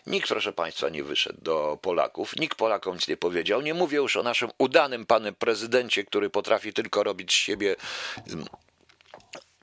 [0.08, 3.62] Nikt, proszę Państwa, nie wyszedł do Polaków, nikt Polakom nic nie powiedział.
[3.62, 7.76] Nie mówię już o naszym udanym panem prezydencie, który potrafi tylko robić z siebie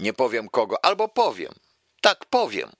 [0.00, 1.54] nie powiem kogo, albo powiem.
[2.00, 2.70] Tak, powiem.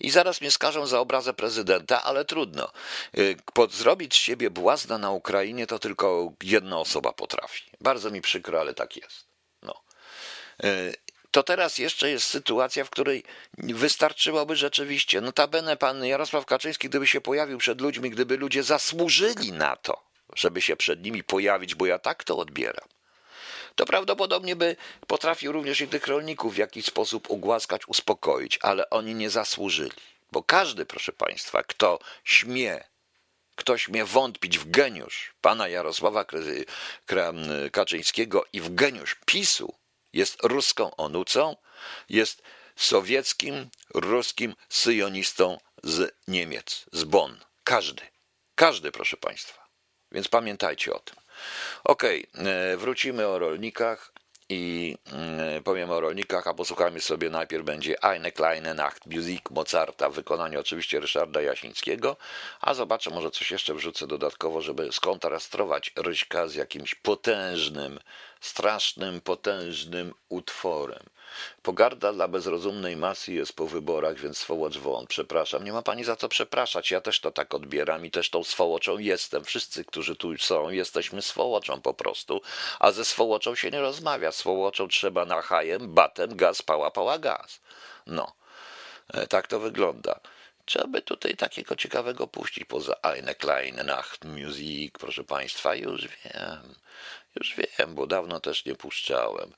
[0.00, 2.72] I zaraz mnie skażą za obrazę prezydenta, ale trudno.
[3.18, 7.70] Y, pod zrobić z siebie błazna na Ukrainie to tylko jedna osoba potrafi.
[7.80, 9.27] Bardzo mi przykro, ale tak jest.
[10.64, 10.92] E,
[11.30, 13.24] to teraz jeszcze jest sytuacja, w której
[13.58, 19.76] wystarczyłoby rzeczywiście, notabene pan Jarosław Kaczyński, gdyby się pojawił przed ludźmi, gdyby ludzie zasłużyli na
[19.76, 20.02] to,
[20.34, 22.88] żeby się przed nimi pojawić, bo ja tak to odbieram,
[23.76, 29.14] to prawdopodobnie by potrafił również i tych rolników w jakiś sposób ugłaskać, uspokoić, ale oni
[29.14, 29.92] nie zasłużyli.
[30.32, 32.84] Bo każdy, proszę Państwa, kto śmie,
[33.56, 36.24] kto śmie wątpić w geniusz pana Jarosława
[37.72, 39.74] Kaczyńskiego i w geniusz PiSu,
[40.12, 41.56] jest ruską onucą,
[42.08, 42.42] jest
[42.76, 47.36] sowieckim, ruskim syjonistą z Niemiec, z Bonn.
[47.64, 48.02] Każdy.
[48.54, 49.68] Każdy, proszę Państwa.
[50.12, 51.16] Więc pamiętajcie o tym.
[51.84, 54.12] Okej, okay, wrócimy o rolnikach
[54.48, 60.10] i mm, powiem o rolnikach, a posłuchajmy sobie najpierw będzie Eine kleine Nacht Musik Mozarta
[60.10, 62.16] w wykonaniu oczywiście Ryszarda Jasińskiego,
[62.60, 68.00] a zobaczę, może coś jeszcze wrzucę dodatkowo, żeby skontrastrować Ryśka z jakimś potężnym
[68.40, 71.02] strasznym, potężnym utworem.
[71.62, 75.06] Pogarda dla bezrozumnej masy jest po wyborach, więc swołocz won.
[75.06, 76.90] Przepraszam, nie ma pani za co przepraszać.
[76.90, 79.44] Ja też to tak odbieram i też tą swołoczą jestem.
[79.44, 82.40] Wszyscy, którzy tu są, jesteśmy swołoczą po prostu.
[82.78, 84.32] A ze swołoczą się nie rozmawia.
[84.32, 87.60] Swołoczą trzeba na hajem, batem, gaz, pała, pała, gaz.
[88.06, 88.32] No,
[89.14, 90.20] e, tak to wygląda.
[90.68, 96.74] Trzeba by tutaj takiego ciekawego puścić poza Eine kleine Nacht Musik, proszę Państwa, już wiem.
[97.36, 99.52] Już wiem, bo dawno też nie puszczałem.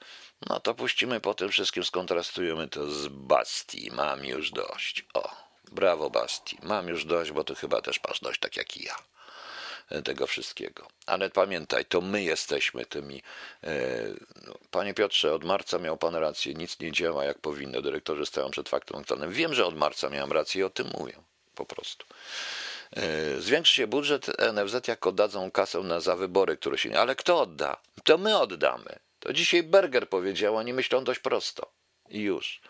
[0.48, 3.90] No to puścimy po tym wszystkim, skontrastujemy to z Basti.
[3.92, 5.06] Mam już dość.
[5.14, 5.30] O,
[5.72, 6.58] brawo Basti.
[6.62, 8.94] Mam już dość, bo ty chyba też masz dość, tak jak i ja
[10.04, 10.88] tego wszystkiego.
[11.06, 13.22] Ale pamiętaj, to my jesteśmy tymi.
[13.64, 13.70] E,
[14.46, 17.82] no, panie Piotrze, od marca miał pan rację, nic nie działa jak powinno.
[17.82, 21.14] Dyrektorzy stają przed faktem Wiem, że od marca miałem rację i o tym mówię.
[21.54, 22.06] Po prostu.
[22.96, 26.98] E, zwiększy się budżet NFZ, jak oddadzą kasę na za wybory, które się.
[27.00, 27.76] Ale kto odda?
[28.04, 28.98] To my oddamy.
[29.20, 31.70] To dzisiaj Berger powiedział, oni myślą dość prosto.
[32.08, 32.60] I już.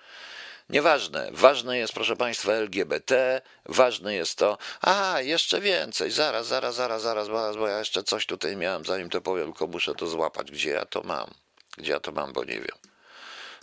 [0.70, 1.28] Nieważne.
[1.32, 4.58] Ważne jest, proszę Państwa, LGBT, ważne jest to.
[4.80, 6.10] A, jeszcze więcej.
[6.10, 9.66] Zaraz, zaraz, zaraz, zaraz, zaraz, bo ja jeszcze coś tutaj miałem, zanim to powiem, tylko
[9.66, 10.50] muszę to złapać.
[10.50, 11.30] Gdzie ja to mam?
[11.76, 12.78] Gdzie ja to mam, bo nie wiem.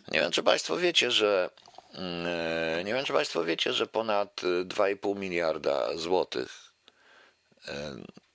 [0.08, 1.50] Nie wiem, czy Państwo wiecie, że
[1.94, 6.74] mm, nie wiem, czy Państwo wiecie, że ponad 2,5 miliarda złotych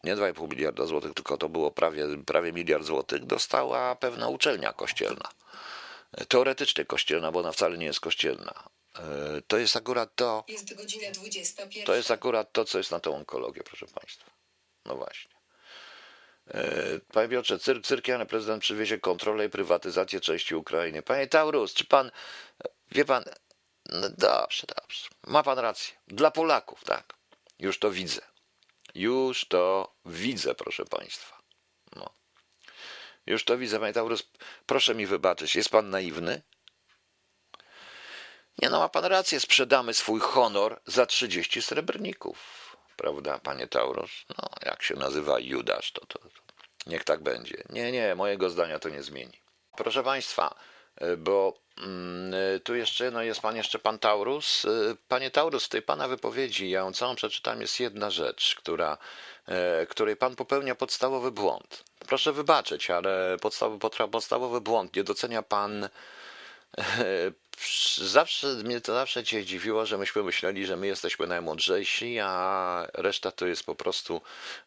[0.05, 5.29] nie 2,5 miliarda złotych, tylko to było prawie, prawie miliard złotych, dostała pewna uczelnia kościelna.
[6.29, 8.69] Teoretycznie kościelna, bo ona wcale nie jest kościelna.
[8.99, 11.87] E, To jest akurat to, Jest godzina 21.
[11.87, 14.31] to jest akurat to, co jest na tą onkologię, proszę Państwa.
[14.85, 15.31] No właśnie.
[16.49, 16.65] E,
[17.13, 21.03] Panie Piotrze, cyrk cyrkiem, ale prezydent przywiezie kontrolę i prywatyzację części Ukrainy.
[21.03, 22.11] Panie Taurus, czy pan,
[22.91, 23.25] wie pan,
[23.89, 25.95] no dobrze, dobrze, ma pan rację.
[26.09, 27.15] Dla Polaków, tak.
[27.59, 28.32] Już to widzę.
[28.95, 31.43] Już to widzę, proszę Państwa.
[31.97, 32.11] No.
[33.27, 34.23] Już to widzę, panie Taurus.
[34.67, 36.43] Proszę mi wybaczyć, jest pan naiwny?
[38.59, 42.63] Nie no, ma pan rację, sprzedamy swój honor za 30 srebrników.
[42.97, 44.11] Prawda, panie Taurus?
[44.29, 46.29] No, jak się nazywa Judasz, to, to, to
[46.87, 47.65] niech tak będzie.
[47.71, 49.41] Nie, nie, mojego zdania to nie zmieni.
[49.77, 50.55] Proszę państwa,
[51.03, 51.62] y, bo
[52.65, 54.65] tu jeszcze, no jest pan jeszcze pan Taurus.
[54.65, 58.99] Y, Panie Taurus, w tej pana wypowiedzi, ja ją całą przeczytam, jest jedna rzecz, która,
[59.47, 61.85] e, której pan popełnia podstawowy błąd.
[62.09, 64.97] Proszę wybaczyć, ale podstawowy, podstawowy błąd.
[64.97, 65.89] Nie docenia pan
[67.97, 73.33] Zawsze mnie to zawsze cię dziwiło, że myśmy myśleli, że my jesteśmy najmądrzejsi, a reszta
[73.33, 74.21] to jest po prostu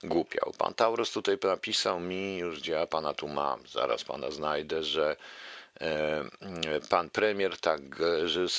[0.03, 0.53] głupiał.
[0.57, 5.11] Pan Taurus tutaj napisał mi, już gdzie ja pana tu mam, zaraz pana znajdę, że
[5.11, 5.15] e,
[6.89, 7.81] pan premier tak,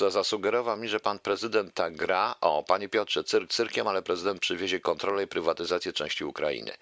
[0.03, 2.35] e, zasugerował mi, że pan prezydent tak gra.
[2.41, 6.73] O, panie Piotrze, cyrk cyrkiem, ale prezydent przywiezie kontrolę i prywatyzację części Ukrainy.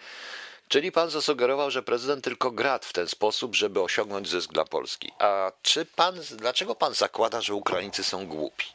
[0.68, 5.12] Czyli pan zasugerował, że prezydent tylko gra w ten sposób, żeby osiągnąć zysk dla Polski.
[5.18, 8.66] A czy pan, dlaczego pan zakłada, że Ukraińcy są głupi?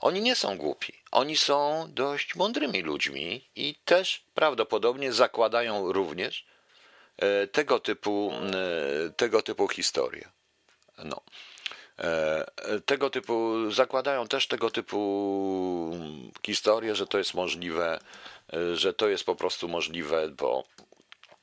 [0.00, 0.92] Oni nie są głupi.
[1.10, 6.59] Oni są dość mądrymi ludźmi i też prawdopodobnie zakładają również e,
[7.52, 8.32] tego typu,
[9.06, 10.28] e, tego typu historie.
[11.04, 11.20] No.
[11.98, 12.46] E,
[12.86, 15.96] Tego typu, zakładają też tego typu
[16.46, 17.98] historie, że to jest możliwe,
[18.52, 20.64] e, że to jest po prostu możliwe, bo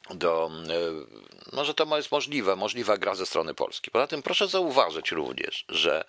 [0.10, 0.80] do, e,
[1.54, 3.92] no, to jest możliwe, możliwa gra ze strony Polski.
[3.92, 6.06] Poza tym proszę zauważyć również, że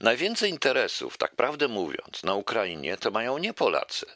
[0.00, 4.06] najwięcej interesów, tak prawdę mówiąc, na Ukrainie to mają nie Polacy,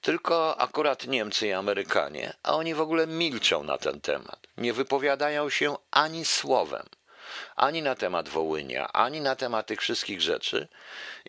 [0.00, 4.46] tylko akurat Niemcy i Amerykanie, a oni w ogóle milczą na ten temat.
[4.56, 6.86] Nie wypowiadają się ani słowem
[7.56, 10.68] ani na temat Wołynia, ani na temat tych wszystkich rzeczy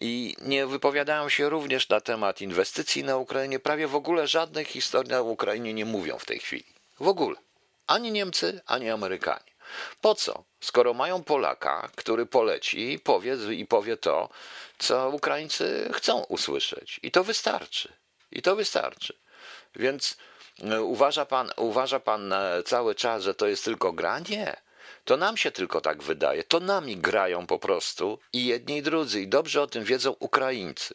[0.02, 3.60] i nie wypowiadają się również na temat inwestycji na Ukrainie.
[3.60, 6.74] Prawie w ogóle żadnej historii na Ukrainie nie mówią w tej chwili.
[7.00, 7.36] W ogóle.
[7.88, 9.52] Ani Niemcy, ani Amerykanie.
[10.02, 10.44] Po co?
[10.62, 14.30] Skoro mają Polaka, który poleci i powie, i powie to,
[14.80, 17.00] co Ukraińcy chcą usłyszeć.
[17.04, 17.94] I to wystarczy.
[18.32, 19.14] I to wystarczy.
[19.76, 20.18] Więc
[20.64, 24.20] e, uważa pan, uważa pan e, cały czas, że to jest tylko gra?
[24.20, 24.56] Nie.
[25.06, 26.44] To nam się tylko tak wydaje.
[26.44, 29.22] To nami grają po prostu i jedni i drudzy.
[29.22, 30.94] I dobrze o tym wiedzą Ukraińcy.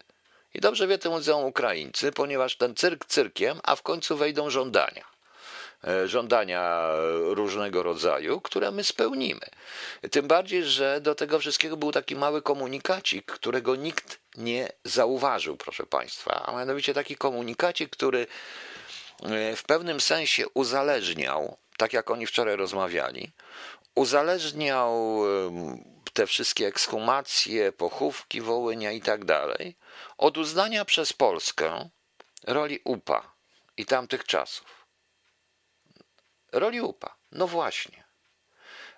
[0.55, 5.16] I dobrze wiedzą Ukraińcy, ponieważ ten cyrk cyrkiem, a w końcu wejdą żądania.
[5.85, 9.47] E, Żądania różnego rodzaju, które my spełnimy.
[10.11, 15.87] Tym bardziej, że do tego wszystkiego był taki mały komunikacik, którego nikt nie zauważył, proszę
[15.87, 16.47] Państwa.
[16.47, 18.27] A mianowicie taki komunikacik, który
[19.23, 23.33] e, w pewnym sensie uzależniał, tak jak oni wczoraj rozmawiali,
[23.95, 25.23] uzależniał
[26.17, 29.77] te wszystkie ekshumacje, pochówki Wołynia i tak dalej
[30.19, 31.89] od uznania przez Polskę
[32.47, 33.33] roli UPA
[33.77, 34.76] i tamtych czasów.
[36.53, 37.17] Roli UPA.
[37.33, 38.05] No właśnie.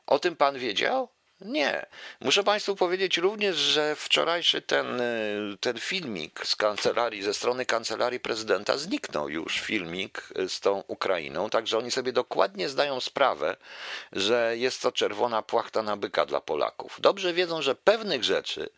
[0.07, 1.09] O tym pan wiedział?
[1.41, 1.87] Nie.
[2.21, 8.21] Muszę Państwu powiedzieć również, że wczorajszy ten, y, ten filmik z kancelarii, ze strony kancelarii
[8.21, 13.57] prezydenta zniknął już filmik z tą Ukrainą, także oni sobie dokładnie zdają sprawę,
[14.13, 16.97] że jest to czerwona płachta na byka dla Polaków.
[17.01, 18.69] Dobrze wiedzą, że pewnych rzeczy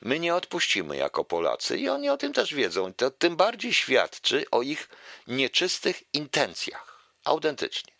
[0.00, 2.94] my nie odpuścimy jako Polacy i oni o tym też wiedzą.
[2.94, 4.88] To tym bardziej świadczy o ich
[5.26, 7.00] nieczystych intencjach.
[7.24, 7.99] Autentycznie.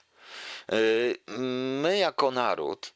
[0.73, 1.17] Y,
[1.83, 2.93] My jako naród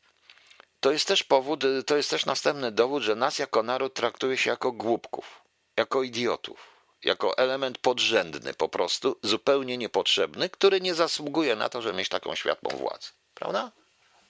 [0.84, 4.50] to jest też powód, to jest też następny dowód, że nas jako naród traktuje się
[4.50, 5.42] jako głupków,
[5.76, 6.70] jako idiotów,
[7.04, 12.34] jako element podrzędny po prostu, zupełnie niepotrzebny, który nie zasługuje na to, żeby mieć taką
[12.34, 13.08] światłą władzę.
[13.34, 13.72] Prawda?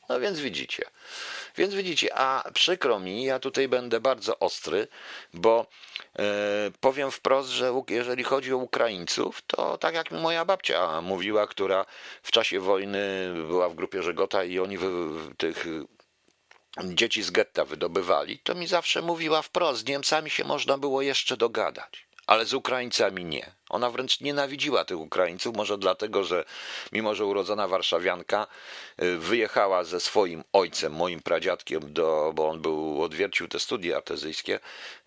[0.08, 0.84] No więc widzicie.
[1.56, 4.88] Więc widzicie, a przykro mi, ja tutaj będę bardzo ostry,
[5.34, 5.66] bo
[6.18, 6.24] e,
[6.80, 11.86] powiem wprost, że jeżeli chodzi o Ukraińców, to tak jak moja babcia mówiła, która
[12.22, 14.88] w czasie wojny była w grupie Żegota i oni wy,
[15.36, 15.66] tych
[16.84, 21.36] dzieci z getta wydobywali, to mi zawsze mówiła wprost, z Niemcami się można było jeszcze
[21.36, 23.50] dogadać, ale z Ukraińcami nie.
[23.70, 26.44] Ona wręcz nienawidziła tych Ukraińców, może dlatego, że
[26.92, 28.46] mimo, że urodzona warszawianka
[29.02, 34.60] y, wyjechała ze swoim ojcem, moim pradziadkiem, do, bo on był, odwiercił te studia artezyjskie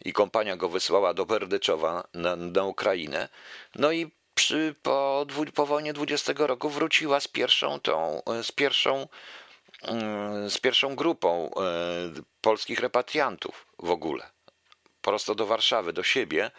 [0.06, 3.30] i kompania go wysłała do Berdyczowa na, na Ukrainę.
[3.76, 5.26] No i przy, po,
[5.56, 9.08] po wojnie 20 roku wróciła z pierwszą tą, z pierwszą,
[9.84, 11.52] mm, z pierwszą grupą
[12.42, 14.30] polskich repatriantów w ogóle.
[15.02, 16.52] Prosto do Warszawy, do siebie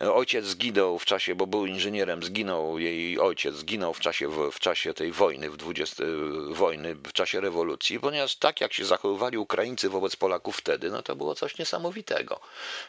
[0.00, 4.60] Ojciec zginął w czasie, bo był inżynierem, zginął jej ojciec, zginął w czasie, w, w
[4.60, 6.04] czasie tej wojny, w 20,
[6.50, 11.16] wojny, w czasie rewolucji, ponieważ tak jak się zachowywali Ukraińcy wobec Polaków wtedy, no to
[11.16, 12.40] było coś niesamowitego.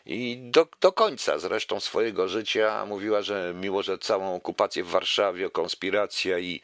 [0.06, 5.50] I do, do końca zresztą swojego życia mówiła, że miło, że całą okupację w Warszawie,
[5.50, 6.62] konspiracja i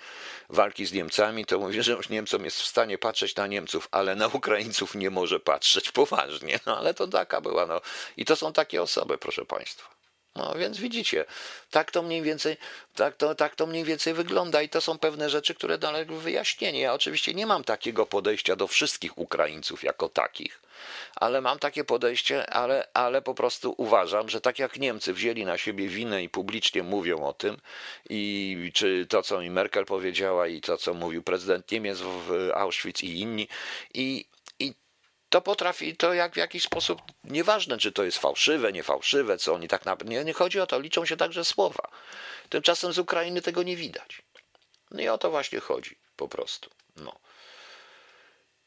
[0.50, 4.16] walki z Niemcami, to mówi, że już Niemcom jest w stanie patrzeć na Niemców, ale
[4.16, 6.60] na Ukraińców nie może patrzeć poważnie.
[6.66, 7.66] No ale to taka była.
[7.66, 7.82] No.
[8.18, 9.95] I to są takie osoby, proszę Państwa.
[10.36, 11.26] No więc widzicie,
[11.72, 12.58] tak to mniej więcej,
[12.96, 16.80] tak to, tak to mniej więcej wygląda i to są pewne rzeczy, które naległy wyjaśnienie.
[16.80, 20.62] Ja oczywiście nie mam takiego podejścia do wszystkich Ukraińców jako takich,
[21.16, 25.58] ale mam takie podejście, ale, ale po prostu uważam, że tak jak Niemcy wzięli na
[25.58, 27.58] siebie winę i publicznie mówią o tym,
[28.10, 33.04] i czy to, co mi Merkel powiedziała, i to, co mówił prezydent Niemiec w Auschwitz
[33.04, 33.48] i inni,
[33.94, 34.26] i
[35.36, 39.68] to potrafi, to jak w jakiś sposób, nieważne czy to jest fałszywe, niefałszywe, co oni
[39.68, 41.92] tak naprawdę, nie, nie chodzi o to, liczą się także słowa.
[42.50, 44.22] Tymczasem z Ukrainy tego nie widać.
[44.92, 46.70] No i o to właśnie chodzi, po prostu.
[46.96, 47.20] No.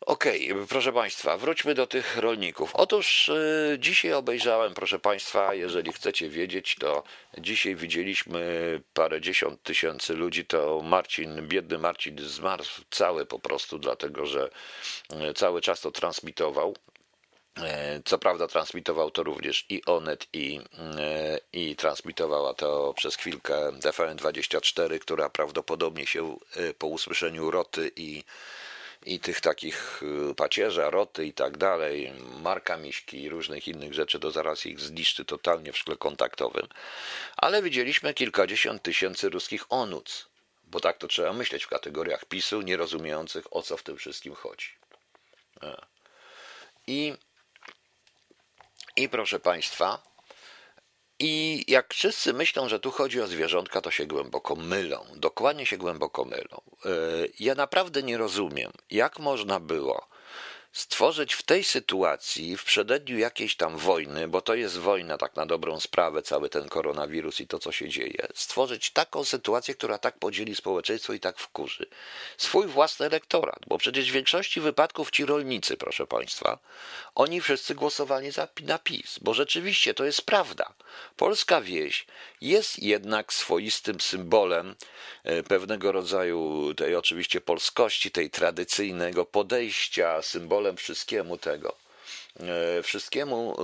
[0.09, 2.71] Okej, okay, proszę Państwa, wróćmy do tych rolników.
[2.75, 7.03] Otóż y, dzisiaj obejrzałem, proszę Państwa, jeżeli chcecie wiedzieć, to
[7.39, 8.43] dzisiaj widzieliśmy
[8.95, 10.45] parę dziesiąt tysięcy ludzi.
[10.45, 14.51] To Marcin, biedny Marcin zmarł cały po prostu, dlatego że
[15.31, 16.75] y, cały czas to transmitował.
[17.59, 17.63] Y,
[18.05, 20.61] co prawda transmitował to również i Onet, i,
[21.53, 26.37] i transmitowała to przez chwilkę TVN24, która prawdopodobnie się
[26.79, 28.25] po usłyszeniu Roty i
[29.09, 34.21] i tych takich y, pacierza, roty i tak dalej, marka miśki i różnych innych rzeczy,
[34.21, 36.69] to zaraz ich zniszczy totalnie w szkle kontaktowym.
[37.37, 40.29] Ale widzieliśmy kilkadziesiąt tysięcy ruskich onuc,
[40.65, 44.35] bo tak to trzeba myśleć w kategoriach PiSu, nie rozumiejących o co w tym wszystkim
[44.35, 44.69] chodzi.
[45.63, 45.87] E.
[46.87, 47.15] I,
[48.97, 50.03] i proszę Państwa,
[51.21, 55.05] i jak wszyscy myślą, że tu chodzi o zwierzątka, to się głęboko mylą.
[55.17, 56.61] Dokładnie się głęboko mylą.
[56.85, 56.91] E,
[57.41, 60.07] ja naprawdę nie rozumiem, jak można było
[60.73, 65.47] stworzyć w tej sytuacji, w przededniu jakiejś tam wojny, bo to jest wojna tak na
[65.47, 70.19] dobrą sprawę, cały ten koronawirus i to, co się dzieje, stworzyć taką sytuację, która tak
[70.19, 71.87] podzieli społeczeństwo i tak wkurzy
[72.37, 76.59] swój własny elektorat, bo przecież w większości wypadków ci rolnicy, proszę Państwa,
[77.15, 80.73] oni wszyscy głosowali za, na PiS, bo rzeczywiście to jest prawda.
[81.17, 82.07] Polska wieś
[82.41, 84.75] jest jednak swoistym symbolem
[85.25, 91.77] e, pewnego rodzaju tej oczywiście polskości, tej tradycyjnego podejścia, symbolem wszystkiemu tego.
[92.41, 93.57] E, wszystkiemu,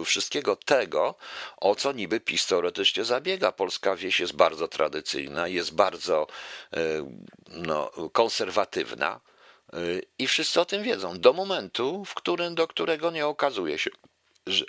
[0.00, 1.14] e, wszystkiego tego,
[1.56, 3.52] o co niby PiS teoretycznie zabiega.
[3.52, 6.26] Polska wieś jest bardzo tradycyjna, jest bardzo
[7.48, 9.20] no, konserwatywna
[10.18, 11.20] i wszyscy o tym wiedzą.
[11.20, 13.90] Do momentu, w którym, do którego nie okazuje się,
[14.48, 14.64] że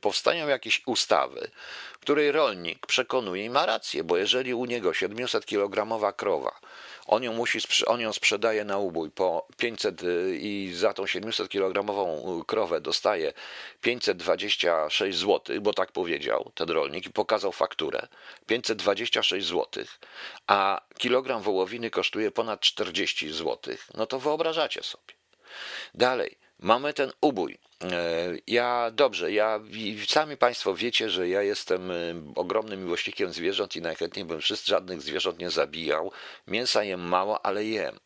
[0.00, 1.50] powstają jakieś ustawy,
[2.00, 6.60] której rolnik przekonuje i ma rację, bo jeżeli u niego 700-kilogramowa krowa
[7.06, 12.40] on ją, musi, on ją sprzedaje na ubój po 500 y, i za tą 700-kilogramową
[12.40, 13.32] y, krowę dostaje
[13.80, 18.08] 526 zł, bo tak powiedział ten rolnik i pokazał fakturę.
[18.46, 19.84] 526 zł,
[20.46, 23.74] a kilogram wołowiny kosztuje ponad 40 zł.
[23.94, 25.14] No to wyobrażacie sobie.
[25.94, 27.58] Dalej, mamy ten ubój.
[27.82, 27.88] E,
[28.46, 29.60] ja dobrze, ja
[30.08, 31.94] sami Państwo wiecie, że ja jestem e,
[32.34, 36.12] ogromnym miłośnikiem zwierząt i najchętniej bym wszystkich żadnych zwierząt nie zabijał.
[36.46, 37.98] Mięsa jem mało, ale jem.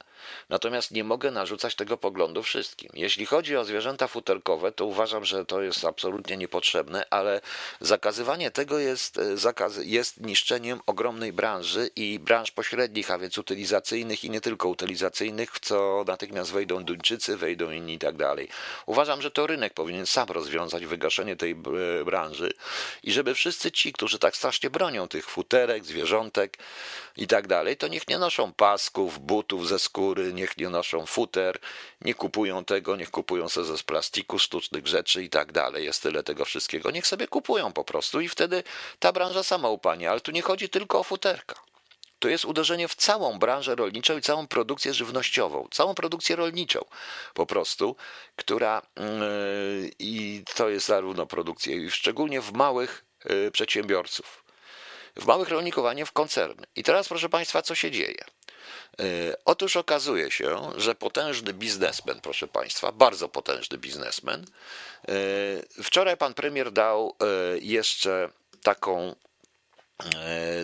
[0.49, 2.91] Natomiast nie mogę narzucać tego poglądu wszystkim.
[2.95, 7.41] Jeśli chodzi o zwierzęta futerkowe, to uważam, że to jest absolutnie niepotrzebne, ale
[7.81, 14.25] zakazywanie tego jest, e, zakaz, jest niszczeniem ogromnej branży i branż pośrednich, a więc utylizacyjnych
[14.25, 18.49] i nie tylko utylizacyjnych, w co natychmiast wejdą Duńczycy, wejdą inni i tak dalej.
[18.87, 22.53] Uważam, że to rynek powinien sam rozwiązać wygaszenie tej e, branży
[23.03, 26.59] i żeby wszyscy ci, którzy tak strasznie bronią tych futerek, zwierzątek
[27.17, 31.07] i tak dalej, to niech nie noszą pasków, butów ze skóry, skóry, niech nie noszą
[31.07, 31.59] futer,
[32.01, 35.85] nie kupują tego, niech kupują sobie z plastiku, sztucznych rzeczy i tak dalej.
[35.85, 36.91] Jest tyle tego wszystkiego.
[36.91, 38.63] Niech sobie kupują po prostu i wtedy
[38.99, 40.11] ta branża sama upanie.
[40.11, 41.55] Ale tu nie chodzi tylko o futerka.
[42.19, 46.81] To jest uderzenie w całą branżę rolniczą i całą produkcję żywnościową, całą produkcję rolniczą
[47.35, 47.97] po prostu,
[48.37, 54.45] która yy, i to jest zarówno produkcja, szczególnie w małych yy, przedsiębiorców,
[55.17, 56.67] w małych rolników, a nie w koncerny.
[56.77, 58.25] I teraz, proszę Państwa, co się dzieje?
[59.01, 59.05] E,
[59.45, 64.47] otóż okazuje się, że potężny biznesmen, proszę Państwa, bardzo potężny biznesmen,
[65.09, 65.13] e,
[65.83, 68.29] wczoraj pan premier dał e, jeszcze
[68.63, 69.15] taką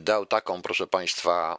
[0.02, 1.58] dał taką, proszę Państwa,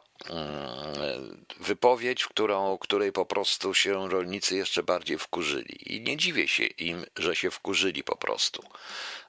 [1.60, 5.94] wypowiedź, w którą, której po prostu się rolnicy jeszcze bardziej wkurzyli.
[5.94, 8.62] I nie dziwię się im, że się wkurzyli po prostu.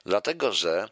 [0.04, 0.88] Dlatego, że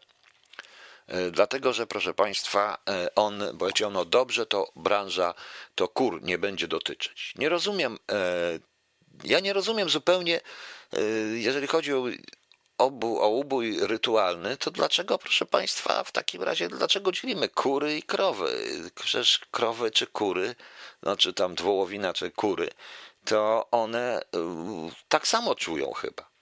[1.31, 5.33] dlatego, że proszę Państwa, e, on powiedział, no dobrze, to branża,
[5.75, 7.33] to kur nie będzie dotyczyć.
[7.37, 8.59] Nie rozumiem, e,
[9.23, 10.41] ja nie rozumiem zupełnie,
[11.33, 12.03] jeżeli chodzi o
[12.77, 18.03] obu, o ubój rytualny, to dlaczego, proszę Państwa, w takim razie, dlaczego dzielimy kury i
[18.03, 18.63] krowy?
[18.95, 20.55] Przecież krowy czy kury,
[21.03, 22.69] znaczy tam dwołowina czy kury,
[23.25, 24.21] to one
[25.07, 26.34] tak samo czują chyba.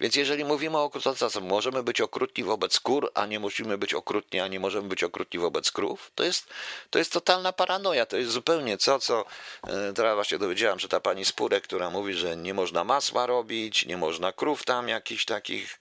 [0.00, 4.40] Więc jeżeli mówimy o to, możemy być okrutni wobec kur, a nie musimy być okrutni,
[4.40, 6.46] a nie możemy być okrutni wobec krów, to jest,
[6.90, 8.06] to jest totalna paranoja.
[8.06, 9.24] To jest zupełnie co, co
[9.66, 13.86] e, teraz właśnie dowiedziałam, że ta pani Spurek, która mówi, że nie można masła robić,
[13.86, 15.78] nie można krów tam jakichś takich,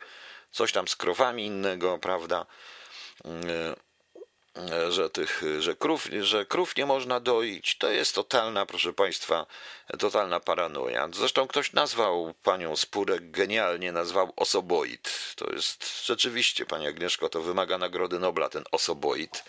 [0.52, 2.46] coś tam z krowami innego, prawda?
[4.90, 7.78] Że tych, że krów, że krów nie można doić.
[7.78, 9.46] To jest totalna, proszę Państwa,
[10.00, 11.10] totalna paranoja.
[11.14, 15.34] Zresztą ktoś nazwał panią Spurek genialnie, nazwał osoboid.
[15.36, 19.44] To jest rzeczywiście, pani Agnieszko, to wymaga Nagrody Nobla, ten osoboid.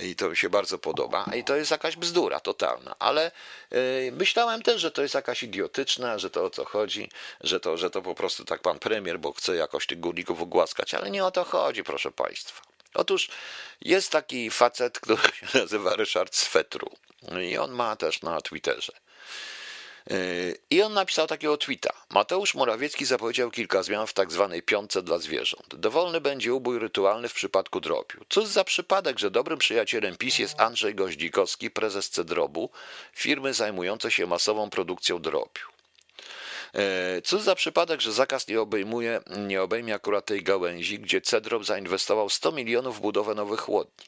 [0.00, 1.24] I to mi się bardzo podoba.
[1.36, 2.94] I to jest jakaś bzdura totalna.
[2.98, 3.30] Ale
[3.70, 7.10] yy, myślałem też, że to jest jakaś idiotyczna, że to o co chodzi,
[7.40, 10.94] że to, że to po prostu tak pan premier, bo chce jakoś tych górników ugłaskać.
[10.94, 12.69] Ale nie o to chodzi, proszę państwa.
[12.94, 13.28] Otóż
[13.80, 16.90] jest taki facet, który się nazywa Ryszard Swetru
[17.50, 18.92] i on ma też na Twitterze.
[20.70, 21.92] I on napisał takiego tweeta.
[22.10, 25.74] Mateusz Morawiecki zapowiedział kilka zmian w tak zwanej piątce dla zwierząt.
[25.74, 28.24] Dowolny będzie ubój rytualny w przypadku drobiu.
[28.28, 32.70] Cóż za przypadek, że dobrym przyjacielem PiS jest Andrzej Goździkowski, prezes Cedrobu,
[33.12, 35.79] firmy zajmującej się masową produkcją drobiu.
[36.74, 41.64] E, co za przypadek, że zakaz nie obejmuje, nie obejmie akurat tej gałęzi, gdzie Cedrop
[41.64, 44.06] zainwestował 100 milionów w budowę nowych chłodni.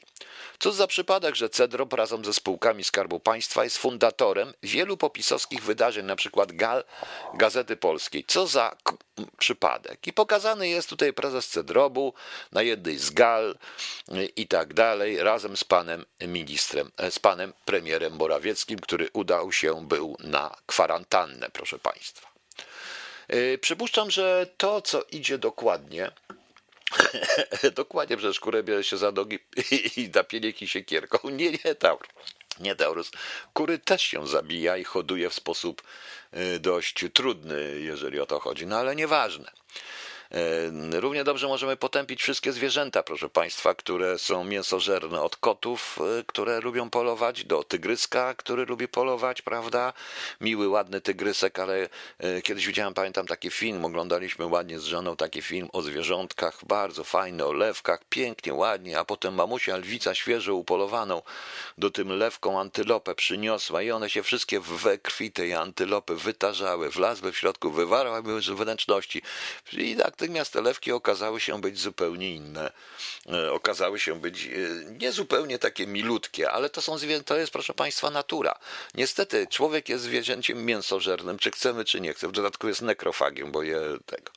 [0.59, 6.05] Co za przypadek, że Cedrop razem ze spółkami Skarbu Państwa jest fundatorem wielu popisowskich wydarzeń,
[6.15, 6.83] przykład Gal
[7.33, 8.25] Gazety Polskiej.
[8.27, 8.75] Co za
[9.37, 10.07] przypadek.
[10.07, 12.13] I pokazany jest tutaj prezes Cedrobu
[12.51, 13.57] na jednej z gal
[14.11, 19.51] y, i tak dalej, razem z panem ministrem, e, z panem premierem Morawieckim, który udał
[19.51, 22.32] się był na kwarantannę, proszę państwa.
[23.33, 26.11] Y, przypuszczam, że to, co idzie dokładnie,
[27.75, 29.39] dokładnie przecież kurę bierze się za nogi
[29.97, 31.29] i da pienieki siekierką.
[31.29, 32.09] Nie, nie, Taurus.
[32.59, 33.11] Nie, Taurus.
[33.53, 35.83] Kury też się zabija i hoduje w sposób
[36.33, 39.51] y, dość trudny, jeżeli o to chodzi, no ale nieważne.
[40.33, 46.23] E, równie dobrze możemy potępić wszystkie zwierzęta, proszę Państwa, które są mięsożerne, od kotów, e,
[46.23, 49.93] które lubią polować, do tygryska, który lubi polować, prawda?
[50.41, 55.41] Miły, ładny tygrysek, ale e, kiedyś widziałem, pamiętam taki film, oglądaliśmy ładnie z żoną taki
[55.41, 61.21] film o zwierzątkach, bardzo fajny, o lewkach, pięknie, ładnie, a potem mamusia lwica świeżo upolowaną
[61.77, 67.31] do tym lewką antylopę przyniosła i one się wszystkie we krwi tej antylopy wytarzały, wlazły
[67.31, 69.21] w środku, wywarły wnętrzności
[69.73, 72.71] i tak Natychmiast te lewki okazały się być zupełnie inne.
[73.31, 74.49] E, okazały się być e,
[74.99, 76.95] nie zupełnie takie milutkie, ale to są
[77.25, 78.59] to jest, proszę Państwa, natura.
[78.93, 82.31] Niestety, człowiek jest zwierzęciem mięsożernym, czy chcemy, czy nie chcemy.
[82.31, 84.31] W dodatku jest nekrofagiem, bo je tego.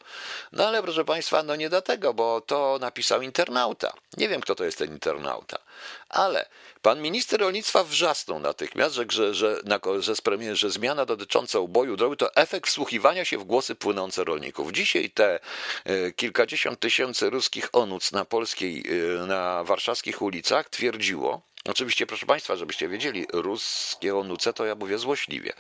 [0.53, 3.93] No ale, proszę Państwa, no nie dlatego, bo to napisał internauta.
[4.17, 5.59] Nie wiem, kto to jest ten internauta,
[6.09, 6.49] ale
[6.83, 11.97] pan minister rolnictwa wrzasnął natychmiast, że, że, że, na, że, premier, że zmiana dotycząca uboju
[11.97, 14.73] drogi to efekt wsłuchiwania się w głosy płynące rolników.
[14.73, 15.41] Dzisiaj te
[15.85, 18.85] e, kilkadziesiąt tysięcy ruskich onuc na polskiej,
[19.23, 24.99] e, na warszawskich ulicach twierdziło, Oczywiście, proszę Państwa, żebyście wiedzieli, ruskie onuce, to ja mówię
[24.99, 25.53] złośliwie,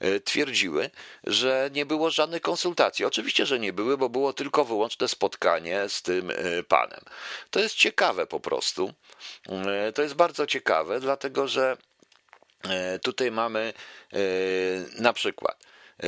[0.00, 0.90] e, twierdziły,
[1.24, 3.04] że nie było żadnych konsultacji.
[3.04, 7.00] Oczywiście, że nie były, bo było tylko wyłączne spotkanie z tym e, panem.
[7.50, 8.94] To jest ciekawe po prostu.
[9.48, 11.76] E, to jest bardzo ciekawe, dlatego że
[13.02, 13.72] tutaj mamy
[14.98, 15.64] na przykład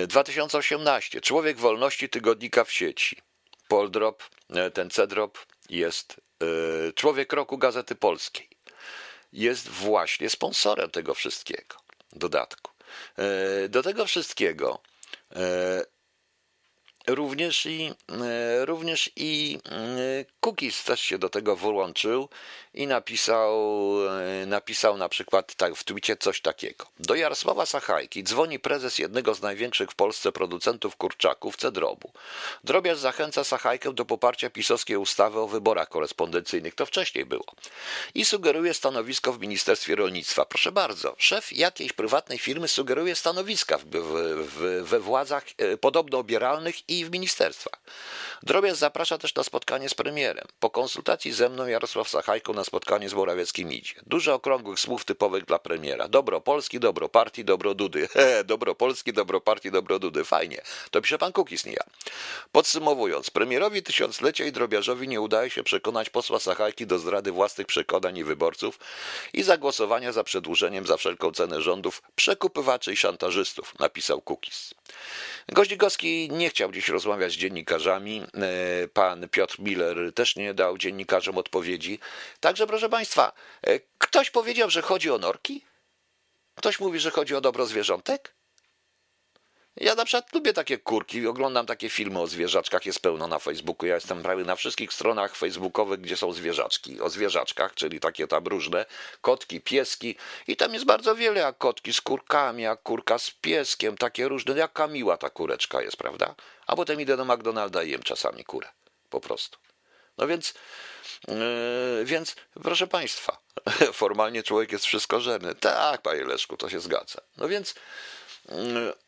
[0.08, 3.16] 2018 Człowiek Wolności Tygodnika w sieci.
[3.68, 4.22] Poldrop,
[4.74, 5.38] ten Cedrop
[5.68, 6.20] jest
[6.94, 8.48] Człowiek Roku Gazety Polskiej
[9.34, 11.76] jest właśnie sponsorem tego wszystkiego.
[12.12, 12.70] Dodatku.
[13.18, 14.82] E, do tego wszystkiego
[15.36, 15.84] e,
[17.06, 17.92] Również i,
[18.22, 19.58] e, również i
[20.40, 22.28] Cookies też się do tego włączył
[22.74, 23.52] i napisał,
[24.08, 26.86] e, napisał na przykład tak, w twicie coś takiego.
[26.98, 32.12] Do Jarosława Sachajki dzwoni prezes jednego z największych w Polsce producentów kurczaków, Cedrobu.
[32.64, 36.74] Drobiarz zachęca Sachajkę do poparcia pisowskiej ustawy o wyborach korespondencyjnych.
[36.74, 37.46] To wcześniej było.
[38.14, 40.44] I sugeruje stanowisko w Ministerstwie Rolnictwa.
[40.44, 46.18] Proszę bardzo, szef jakiejś prywatnej firmy sugeruje stanowiska w, w, w, we władzach e, podobno
[46.18, 47.80] obieralnych i w ministerstwach.
[48.42, 50.46] Drobiazg zaprasza też na spotkanie z premierem.
[50.60, 53.94] Po konsultacji ze mną Jarosław Sachajko na spotkanie z Morawieckim idzie.
[54.06, 56.08] Dużo okrągłych słów typowych dla premiera.
[56.08, 58.08] Dobro Polski, dobro partii, dobro Dudy.
[58.44, 60.24] dobro Polski, dobro partii, dobro Dudy.
[60.24, 60.62] Fajnie.
[60.90, 61.84] To pisze pan Kukis, nie ja.
[62.52, 68.16] Podsumowując, premierowi tysiąclecia i drobiażowi nie udaje się przekonać posła Sachajki do zdrady własnych przekonań
[68.16, 68.78] i wyborców
[69.32, 74.74] i zagłosowania za przedłużeniem za wszelką cenę rządów przekupywaczy i szantażystów, napisał Kukis.
[75.48, 78.22] Goździkowski nie chciał dziś rozmawiać z dziennikarzami.
[78.34, 81.98] E, pan Piotr Miller też nie dał dziennikarzom odpowiedzi.
[82.40, 83.32] Także, proszę Państwa,
[83.66, 85.64] e, ktoś powiedział, że chodzi o norki?
[86.54, 88.34] Ktoś mówi, że chodzi o dobro zwierzątek?
[89.76, 93.86] Ja na przykład lubię takie kurki, oglądam takie filmy o zwierzaczkach, jest pełno na Facebooku.
[93.86, 98.46] Ja jestem prawie na wszystkich stronach facebookowych, gdzie są zwierzaczki, o zwierzaczkach, czyli takie tam
[98.46, 98.86] różne,
[99.20, 100.16] kotki, pieski
[100.46, 104.54] i tam jest bardzo wiele, jak kotki z kurkami, jak kurka z pieskiem, takie różne,
[104.58, 106.34] jaka miła ta kureczka jest, prawda?
[106.66, 108.68] A potem idę do McDonalda i jem czasami kurę,
[109.10, 109.58] po prostu.
[110.18, 110.54] No więc,
[111.28, 113.38] yy, więc proszę Państwa,
[113.92, 115.54] formalnie człowiek jest wszystkożerny.
[115.54, 117.20] Tak, panie Leszku, to się zgadza.
[117.36, 117.74] No więc...
[118.48, 119.03] Yy,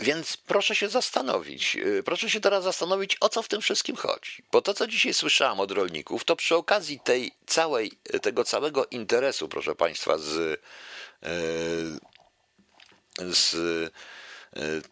[0.00, 4.42] więc proszę się zastanowić, y, proszę się teraz zastanowić, o co w tym wszystkim chodzi.
[4.52, 9.48] Bo to, co dzisiaj słyszałem od rolników, to przy okazji tej całej, tego całego interesu,
[9.48, 10.58] proszę Państwa, z, y,
[13.18, 13.90] z, y,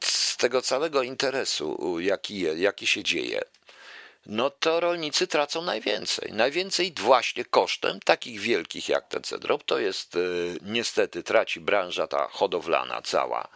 [0.01, 3.43] z tego całego interesu, jaki, jaki się dzieje,
[4.27, 6.33] no to rolnicy tracą najwięcej.
[6.33, 9.65] Najwięcej właśnie kosztem takich wielkich jak ten cedrop.
[9.65, 10.19] To jest
[10.63, 13.49] niestety traci branża ta hodowlana cała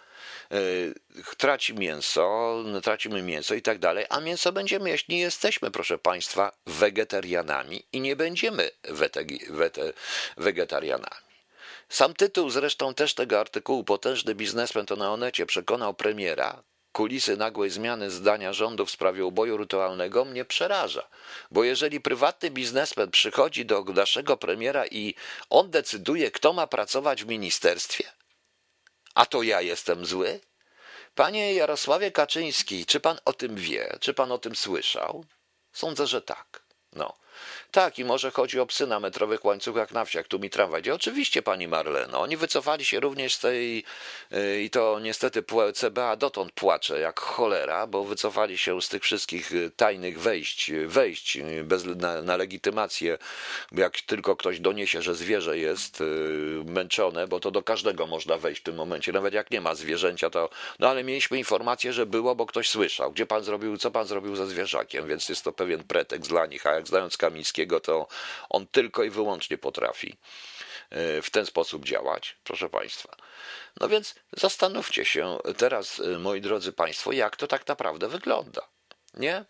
[1.36, 5.08] traci mięso, tracimy mięso i tak dalej, a mięso będziemy jeść.
[5.08, 8.70] Nie jesteśmy, proszę Państwa, wegetarianami i nie będziemy
[10.36, 11.30] wegetarianami.
[11.88, 17.70] Sam tytuł zresztą też tego artykułu Potężny biznesmen to na Onecie przekonał premiera, kulisy nagłej
[17.70, 21.08] zmiany zdania rządu w sprawie uboju rytualnego mnie przeraża.
[21.50, 25.14] Bo jeżeli prywatny biznesmen przychodzi do naszego premiera i
[25.50, 28.04] on decyduje, kto ma pracować w ministerstwie,
[29.14, 30.40] a to ja jestem zły?
[31.14, 33.96] Panie Jarosławie Kaczyński, czy pan o tym wie?
[34.00, 35.24] Czy pan o tym słyszał?
[35.72, 36.62] Sądzę, że tak.
[36.92, 37.16] No.
[37.72, 40.90] Tak, i może chodzi o psy na metrowych łańcuchach na wsiach, tu mi tramwaj.
[40.90, 43.84] Oczywiście, pani Marleno, oni wycofali się również z tej,
[44.32, 45.44] y, i to niestety
[45.74, 51.36] CBA dotąd płacze jak cholera, bo wycofali się z tych wszystkich y, tajnych wejść, wejść
[51.36, 53.18] y, bez, na, na legitymację,
[53.72, 56.02] jak tylko ktoś doniesie, że zwierzę jest
[56.64, 60.30] męczone, bo to do każdego można wejść w tym momencie, nawet jak nie ma zwierzęcia,
[60.30, 64.06] to, no ale mieliśmy informację, że było, bo ktoś słyszał, gdzie pan zrobił, co pan
[64.06, 68.08] zrobił ze zwierzakiem, więc jest to pewien pretekst dla nich, a jak znając Kamińskiego, to
[68.48, 70.16] on tylko i wyłącznie potrafi
[70.90, 73.16] e, w ten sposób działać, proszę Państwa.
[73.80, 78.68] No więc zastanówcie się teraz, e, moi drodzy Państwo, jak to tak naprawdę wygląda.
[79.14, 79.44] Nie?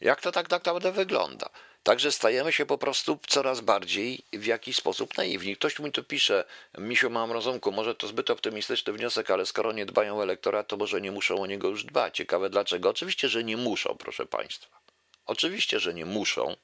[0.00, 1.50] Jak to tak naprawdę wygląda?
[1.84, 5.56] Także stajemy się po prostu coraz bardziej w jakiś sposób naiwni.
[5.56, 6.44] Ktoś mi tu pisze,
[6.78, 10.76] misiu mam rozumku, może to zbyt optymistyczny wniosek, ale skoro nie dbają o elektorat, to
[10.76, 12.16] może nie muszą o niego już dbać.
[12.16, 12.90] Ciekawe dlaczego?
[12.90, 14.80] Oczywiście, że nie muszą, proszę Państwa.
[15.26, 16.56] Oczywiście, że nie muszą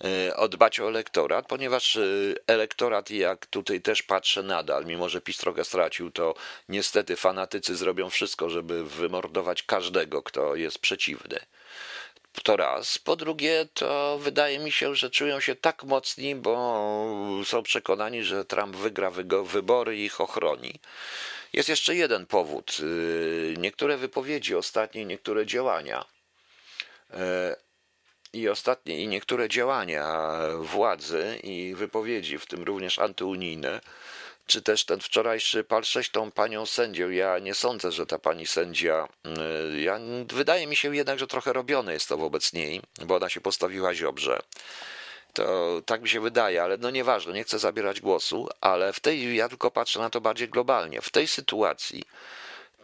[0.00, 2.00] e, dbać o elektorat, ponieważ e,
[2.46, 6.34] elektorat, jak tutaj też patrzę nadal, mimo że PiS trochę stracił, to
[6.68, 11.38] niestety fanatycy zrobią wszystko, żeby wymordować każdego, kto jest przeciwny.
[12.42, 12.98] To raz.
[12.98, 18.44] Po drugie, to wydaje mi się, że czują się tak mocni, bo są przekonani, że
[18.44, 19.10] Trump wygra
[19.44, 20.80] wybory i ich ochroni.
[21.52, 22.76] Jest jeszcze jeden powód.
[22.80, 26.04] E, niektóre wypowiedzi ostatnie, niektóre działania
[28.32, 30.18] i ostatnie, i niektóre działania
[30.60, 33.80] władzy i wypowiedzi, w tym również antyunijne,
[34.46, 37.10] czy też ten wczorajszy pal 6 tą panią sędzią.
[37.10, 39.08] Ja nie sądzę, że ta pani sędzia,
[39.74, 43.28] y, ja, wydaje mi się jednak, że trochę robione jest to wobec niej, bo ona
[43.28, 44.40] się postawiła ziobrze.
[45.32, 49.36] To tak mi się wydaje, ale no nieważne, nie chcę zabierać głosu, ale w tej,
[49.36, 51.00] ja tylko patrzę na to bardziej globalnie.
[51.00, 52.04] W tej sytuacji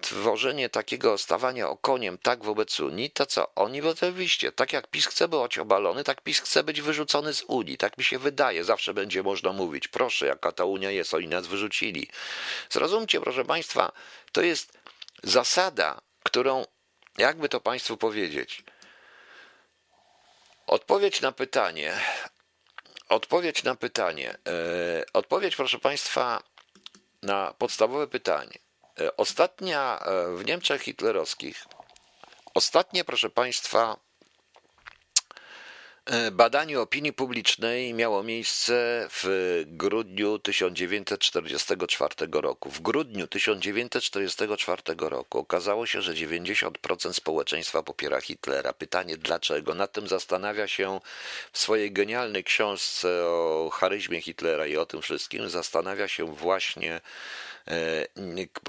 [0.02, 5.28] tworzenie takiego stawania okoniem tak wobec Unii, to co oni, oczywiście, tak jak PiS chce
[5.28, 7.78] być obalony, tak PiS chce być wyrzucony z Unii.
[7.78, 11.46] Tak mi się wydaje, zawsze będzie można mówić, proszę, jaka ta Unia jest, oni nas
[11.46, 12.08] wyrzucili.
[12.70, 13.92] Zrozumcie, proszę Państwa,
[14.32, 14.78] to jest
[15.22, 16.64] zasada, którą,
[17.18, 18.64] jakby to Państwu powiedzieć,
[20.66, 21.94] odpowiedź na pytanie,
[23.08, 26.42] odpowiedź na pytanie, e, odpowiedź, proszę Państwa,
[27.22, 28.71] na podstawowe pytanie.
[29.02, 31.64] E, ostatnia e, w Niemczech hitlerowskich,
[32.54, 33.96] ostatnie, proszę Państwa,
[36.32, 42.70] badanie opinii publicznej miało miejsce w grudniu 1944 roku.
[42.70, 48.72] W grudniu 1944 roku okazało się, że 90% społeczeństwa popiera Hitlera.
[48.72, 49.74] Pytanie dlaczego?
[49.74, 51.00] Nad tym zastanawia się
[51.52, 57.00] w swojej genialnej książce o charyzmie Hitlera i o tym wszystkim, zastanawia się właśnie
[57.68, 58.06] e,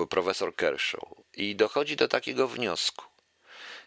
[0.10, 1.04] profesor Kershaw.
[1.38, 3.06] I dochodzi do takiego wniosku.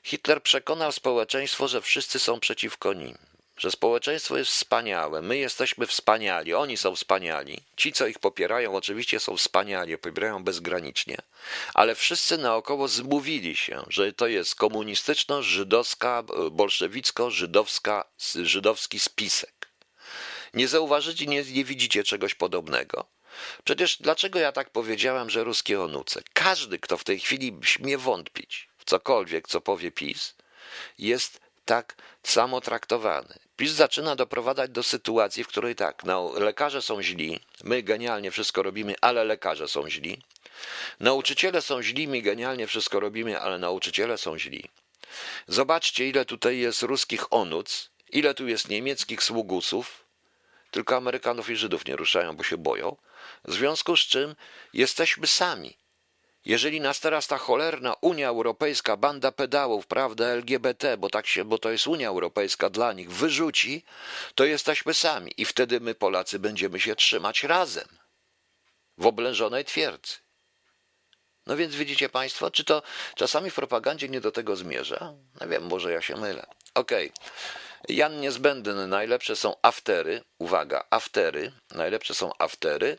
[0.03, 3.19] Hitler przekonał społeczeństwo, że wszyscy są przeciwko nim
[3.57, 7.61] że społeczeństwo jest wspaniałe, my jesteśmy wspaniali, oni są wspaniali.
[7.77, 11.17] Ci, co ich popierają, oczywiście są wspaniali, popierają bezgranicznie,
[11.75, 18.05] ale wszyscy naokoło zmówili się, że to jest komunistyczno-żydowska, bolszewicko-żydowska,
[18.43, 19.69] żydowski spisek.
[20.55, 23.07] Nie zauważycie, nie, nie widzicie czegoś podobnego.
[23.65, 26.23] Przecież dlaczego ja tak powiedziałem, że ruskie onuce?
[26.33, 30.35] Każdy, kto w tej chwili śmie wątpić w cokolwiek, co powie PiS,
[30.99, 33.46] jest tak samo traktowany.
[33.57, 38.63] PiS zaczyna doprowadzać do sytuacji, w której tak, no, lekarze są źli, my genialnie wszystko
[38.63, 40.23] robimy, ale lekarze są źli.
[41.01, 44.65] Nauczyciele są źli, my genialnie wszystko robimy, ale nauczyciele są źli.
[45.49, 50.05] Zobaczcie, ile tutaj jest ruskich onuc, ile tu jest niemieckich sługusów,
[50.71, 52.97] tylko Amerykanów i Żydów nie ruszają, bo się boją.
[53.45, 54.37] W związku z czym
[54.73, 55.77] jesteśmy sami.
[56.47, 61.59] Jeżeli nas teraz ta cholerna Unia Europejska, banda pedałów, prawda, LGBT, bo tak się, bo
[61.59, 63.85] to jest Unia Europejska dla nich, wyrzuci,
[64.35, 67.89] to jesteśmy sami i wtedy my Polacy będziemy się trzymać razem
[68.99, 70.15] w oblężonej twierdzy.
[71.47, 72.83] No więc widzicie Państwo, czy to
[73.15, 75.15] czasami w propagandzie nie do tego zmierza?
[75.41, 76.47] No wiem, może ja się mylę.
[76.75, 77.11] Okej.
[77.11, 77.97] Okay.
[77.97, 80.25] Jan niezbędny, najlepsze są aftery.
[80.39, 81.53] Uwaga, aftery.
[81.71, 82.99] Najlepsze są aftery.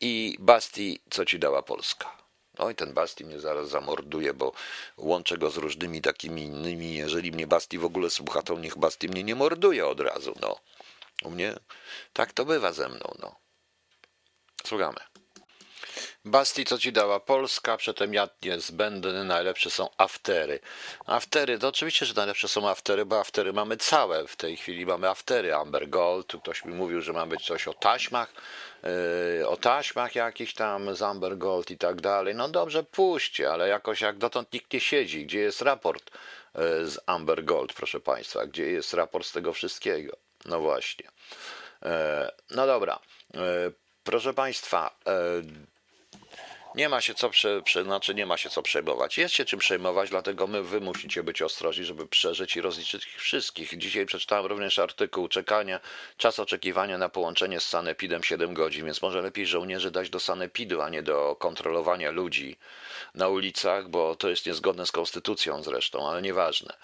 [0.00, 2.21] I Basti, co ci dała Polska.
[2.62, 4.52] Oj, ten Basti mnie zaraz zamorduje, bo
[4.96, 6.94] łączę go z różnymi takimi innymi.
[6.94, 10.60] Jeżeli mnie Basti w ogóle słucha, to niech Basti mnie nie morduje od razu, no.
[11.24, 11.54] U mnie
[12.12, 13.36] tak to bywa ze mną, no.
[14.66, 15.11] Słuchamy.
[16.24, 20.60] Basti, co ci dała Polska, przedtem jad niezbędny, najlepsze są aftery.
[21.06, 24.26] Aftery, to oczywiście, że najlepsze są aftery, bo aftery mamy całe.
[24.26, 27.68] W tej chwili mamy aftery Amber Gold, tu ktoś mi mówił, że ma być coś
[27.68, 28.32] o taśmach,
[29.38, 32.34] yy, o taśmach jakichś tam z Amber Gold i tak dalej.
[32.34, 35.26] No dobrze, puśćcie, ale jakoś jak dotąd nikt nie siedzi.
[35.26, 36.10] Gdzie jest raport
[36.54, 38.46] yy, z Amber Gold, proszę Państwa?
[38.46, 40.16] Gdzie jest raport z tego wszystkiego?
[40.44, 41.08] No właśnie.
[41.82, 41.90] Yy,
[42.50, 42.98] no dobra.
[43.34, 43.40] Yy,
[44.04, 44.96] proszę Państwa,
[46.74, 49.18] nie ma się co prze, prze, znaczy nie ma się co przejmować.
[49.18, 53.20] Jest się czym przejmować, dlatego my, wy musicie być ostrożni, żeby przeżyć i rozliczyć ich
[53.20, 53.78] wszystkich.
[53.78, 55.80] Dzisiaj przeczytałem również artykuł czekania,
[56.16, 60.80] czas oczekiwania na połączenie z sanepidem 7 godzin, więc może lepiej żołnierzy dać do sanepidu,
[60.80, 62.56] a nie do kontrolowania ludzi
[63.14, 66.74] na ulicach, bo to jest niezgodne z konstytucją zresztą, ale nieważne.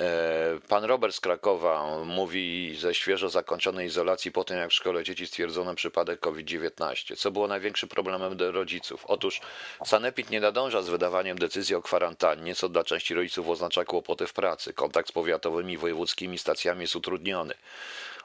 [0.00, 5.04] E, pan Robert z Krakowa mówi ze świeżo zakończonej izolacji po tym, jak w szkole
[5.04, 7.16] dzieci stwierdzono przypadek COVID-19.
[7.16, 9.06] Co było największym problemem dla rodziców?
[9.06, 9.40] Otóż
[9.84, 14.32] Sanepid nie nadąża z wydawaniem decyzji o kwarantannie, co dla części rodziców oznacza kłopoty w
[14.32, 14.72] pracy.
[14.72, 17.54] Kontakt z powiatowymi wojewódzkimi stacjami jest utrudniony.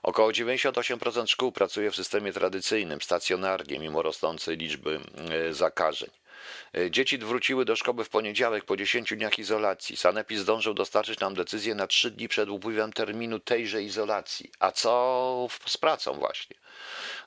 [0.03, 4.99] Około 98% szkół pracuje w systemie tradycyjnym, stacjonarnie, mimo rosnącej liczby
[5.49, 6.09] e, zakażeń.
[6.77, 9.97] E, dzieci wróciły do szkoły w poniedziałek po 10 dniach izolacji.
[9.97, 14.51] Sanepid zdążył dostarczyć nam decyzję na 3 dni przed upływem terminu tejże izolacji.
[14.59, 16.55] A co z pracą właśnie?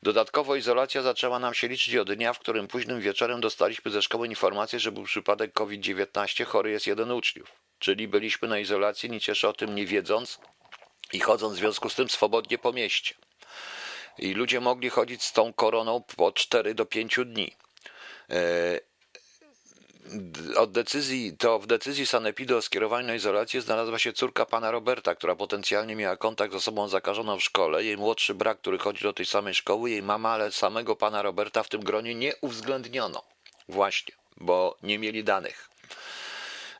[0.02, 4.26] Dodatkowo izolacja zaczęła nam się liczyć od dnia, w którym późnym wieczorem dostaliśmy ze szkoły
[4.26, 7.52] informację, że był przypadek COVID-19, chory jest jeden uczniów.
[7.78, 10.40] Czyli byliśmy na izolacji, nie cieszę o tym nie wiedząc
[11.12, 13.14] i chodząc w związku z tym swobodnie po mieście.
[14.18, 17.56] I ludzie mogli chodzić z tą koroną po 4 do 5 dni.
[20.56, 25.14] Od decyzji, to w decyzji Sanepidu o skierowaniu na izolację znalazła się córka pana Roberta,
[25.14, 27.84] która potencjalnie miała kontakt z osobą zakażoną w szkole.
[27.84, 31.62] Jej młodszy brat, który chodzi do tej samej szkoły, jej mama, ale samego pana Roberta
[31.62, 33.22] w tym gronie nie uwzględniono.
[33.68, 35.70] Właśnie, bo nie mieli danych.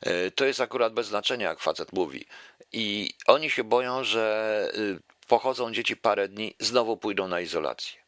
[0.01, 2.25] E, to jest akurat bez znaczenia, jak facet mówi.
[2.73, 8.06] I oni się boją, że y, pochodzą dzieci parę dni, znowu pójdą na izolację.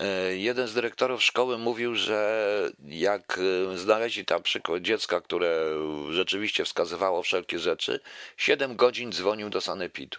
[0.00, 3.38] E, jeden z dyrektorów szkoły mówił, że jak
[3.72, 5.74] e, znaleźli tam przykład dziecka, które
[6.10, 8.00] rzeczywiście wskazywało wszelkie rzeczy,
[8.36, 10.18] 7 godzin dzwonił do sanepidu.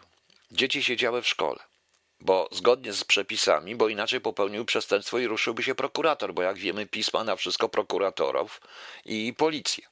[0.51, 1.59] Dzieci siedziały w szkole,
[2.19, 6.86] bo zgodnie z przepisami, bo inaczej popełnił przestępstwo i ruszyłby się prokurator, bo jak wiemy,
[6.86, 8.61] pisma na wszystko prokuratorów
[9.05, 9.84] i policję.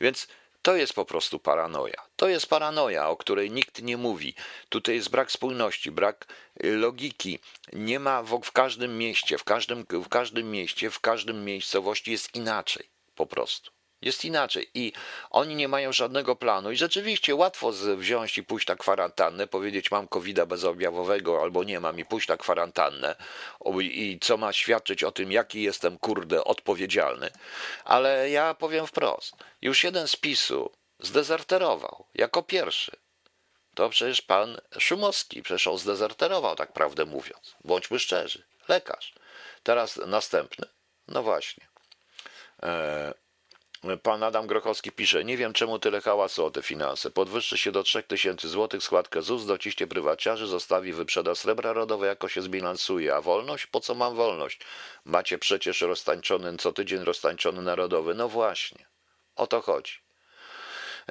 [0.00, 0.28] Więc
[0.66, 2.02] to jest po prostu paranoja.
[2.16, 4.34] To jest paranoja, o której nikt nie mówi.
[4.68, 6.26] Tutaj jest brak spójności, brak
[6.64, 7.38] y, logiki.
[7.72, 12.34] Nie ma w, w każdym mieście, w każdym, w każdym mieście, w każdym miejscowości jest
[12.34, 13.75] inaczej po prostu.
[14.06, 14.92] Jest inaczej i
[15.30, 20.08] oni nie mają żadnego planu i rzeczywiście łatwo wziąć i pójść na kwarantannę, powiedzieć mam
[20.08, 23.16] covid bezobjawowego albo nie mam i pójść na kwarantannę
[23.80, 27.30] i co ma świadczyć o tym, jaki jestem kurde odpowiedzialny.
[27.84, 32.92] Ale ja powiem wprost, już jeden z PiSu zdezerterował jako pierwszy.
[33.74, 37.56] To przecież pan Szumowski, przecież on zdezerterował, tak prawdę mówiąc.
[37.64, 39.14] Bądźmy szczerzy, lekarz.
[39.62, 40.66] Teraz następny.
[41.08, 41.68] No właśnie.
[42.62, 43.14] E,
[44.02, 47.10] pan Adam Grochowski pisze, nie wiem czemu tyle hałasu o te finanse.
[47.10, 52.42] Podwyższy się do 3000 zł składkę ZUS, dociśnie prywaciarzy, zostawi wyprzeda srebra rodowe, jako się
[52.42, 53.14] zbilansuje.
[53.14, 53.66] A wolność?
[53.66, 54.60] Po co mam wolność?
[55.04, 58.14] Macie przecież roztańczony, co tydzień roztańczony narodowy.
[58.14, 58.86] No właśnie,
[59.36, 59.92] o to chodzi.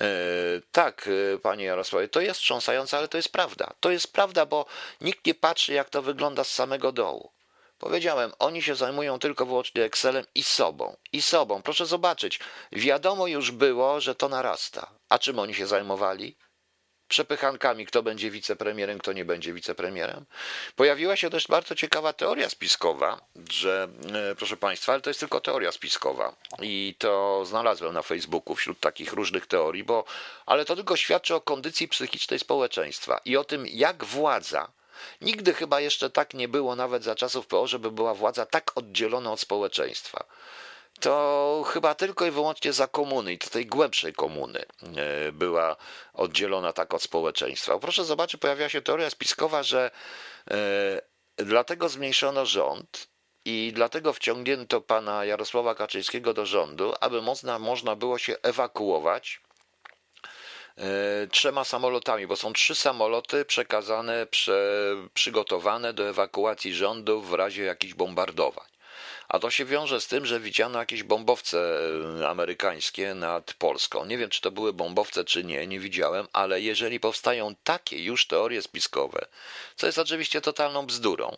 [0.02, 0.08] E,
[0.72, 3.74] tak, e, panie Jarosławie, to jest wstrząsające, ale to jest prawda.
[3.80, 4.66] To jest prawda, bo
[5.02, 7.35] nikt nie patrzy, jak to wygląda z samego dołu.
[7.78, 10.98] Powiedziałem, oni się zajmują tylko wyłącznie Excelem i sobą.
[11.14, 11.62] I sobą.
[11.62, 12.40] Proszę zobaczyć,
[12.72, 14.92] wiadomo już było, że to narasta.
[15.10, 16.36] A czym oni się zajmowali?
[17.08, 20.26] Przepychankami, kto będzie wicepremierem, kto nie będzie wicepremierem.
[20.76, 23.22] Pojawiła się też bardzo ciekawa teoria spiskowa,
[23.52, 23.88] że,
[24.32, 26.36] e, proszę Państwa, ale to jest tylko teoria spiskowa.
[26.62, 30.06] I to znalazłem na Facebooku wśród takich różnych teorii, bo,
[30.46, 34.72] ale to tylko świadczy o kondycji psychicznej społeczeństwa i o tym, jak władza
[35.22, 39.32] Nigdy chyba jeszcze tak nie było, nawet za czasów PO, żeby była władza tak oddzielona
[39.32, 40.26] od społeczeństwa.
[41.00, 44.60] To chyba tylko i wyłącznie za komuny i tej głębszej komuny
[44.96, 45.76] e, była
[46.14, 47.80] oddzielona tak od społeczeństwa.
[47.80, 49.92] Proszę zobaczyć, pojawia się teoria spiskowa, że
[50.52, 51.02] e,
[51.38, 53.08] dlatego zmniejszono rząd,
[53.46, 59.42] i dlatego wciągnięto pana Jarosława Kaczyńskiego do rządu, aby można, można było się ewakuować
[61.32, 67.94] trzema samolotami, bo są trzy samoloty przekazane, prze, przygotowane do ewakuacji rządu w razie jakichś
[67.94, 68.66] bombardowań.
[69.28, 71.80] A to się wiąże z tym, że widziano jakieś bombowce
[72.20, 74.06] e, amerykańskie nad Polską.
[74.06, 78.28] Nie wiem, czy to były bombowce, czy nie, nie widziałem, ale jeżeli powstają takie już
[78.28, 79.26] teorie spiskowe,
[79.76, 81.38] co jest oczywiście totalną bzdurą,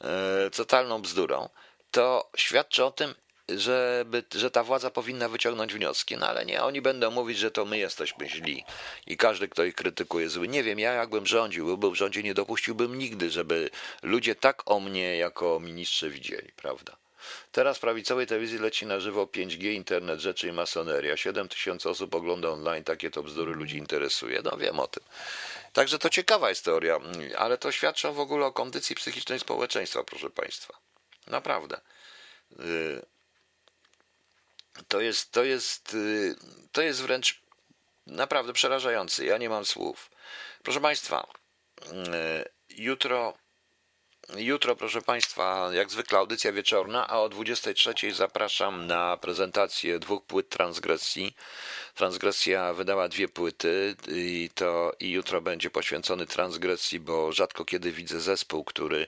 [0.00, 1.48] e, totalną bzdurą,
[1.90, 3.14] to świadczy o tym,
[3.56, 7.64] żeby, że ta władza powinna wyciągnąć wnioski, no ale nie, oni będą mówić, że to
[7.64, 8.64] my jesteśmy źli
[9.06, 10.48] i każdy, kto ich krytykuje, zły.
[10.48, 13.70] Nie wiem, ja jakbym rządził, byłbym w rządzie, nie dopuściłbym nigdy, żeby
[14.02, 16.96] ludzie tak o mnie jako ministrze widzieli, prawda?
[17.52, 21.16] Teraz prawicowej telewizji leci na żywo 5G, internet rzeczy i masoneria.
[21.16, 24.40] 7 tysięcy osób ogląda online, takie to bzdury ludzi interesuje.
[24.44, 25.02] No wiem o tym.
[25.72, 27.00] Także to ciekawa jest teoria,
[27.38, 30.78] ale to świadczy w ogóle o kondycji psychicznej społeczeństwa, proszę Państwa.
[31.26, 31.80] Naprawdę.
[34.88, 36.36] To jest, to jest, y,
[36.72, 37.42] to jest wręcz
[38.06, 39.24] naprawdę przerażające.
[39.24, 40.10] Ja nie mam słów.
[40.62, 41.26] Proszę Państwa,
[41.82, 41.86] y,
[42.76, 43.34] jutro,
[44.36, 50.48] jutro, proszę Państwa, jak zwykle audycja wieczorna, a o 23 zapraszam na prezentację dwóch płyt
[50.48, 51.36] transgresji.
[51.94, 58.20] Transgresja wydała dwie płyty i to i jutro będzie poświęcony transgresji, bo rzadko kiedy widzę
[58.20, 59.06] zespół, który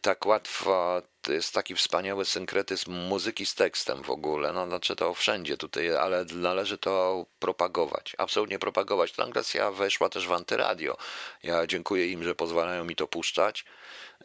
[0.00, 4.52] tak łatwo to jest taki wspaniały synkretyzm muzyki z tekstem w ogóle.
[4.52, 8.16] No, znaczy to wszędzie tutaj, ale należy to propagować.
[8.18, 9.12] Absolutnie propagować.
[9.12, 10.96] Transgresja weszła też w antyradio.
[11.42, 13.64] Ja dziękuję im, że pozwalają mi to puszczać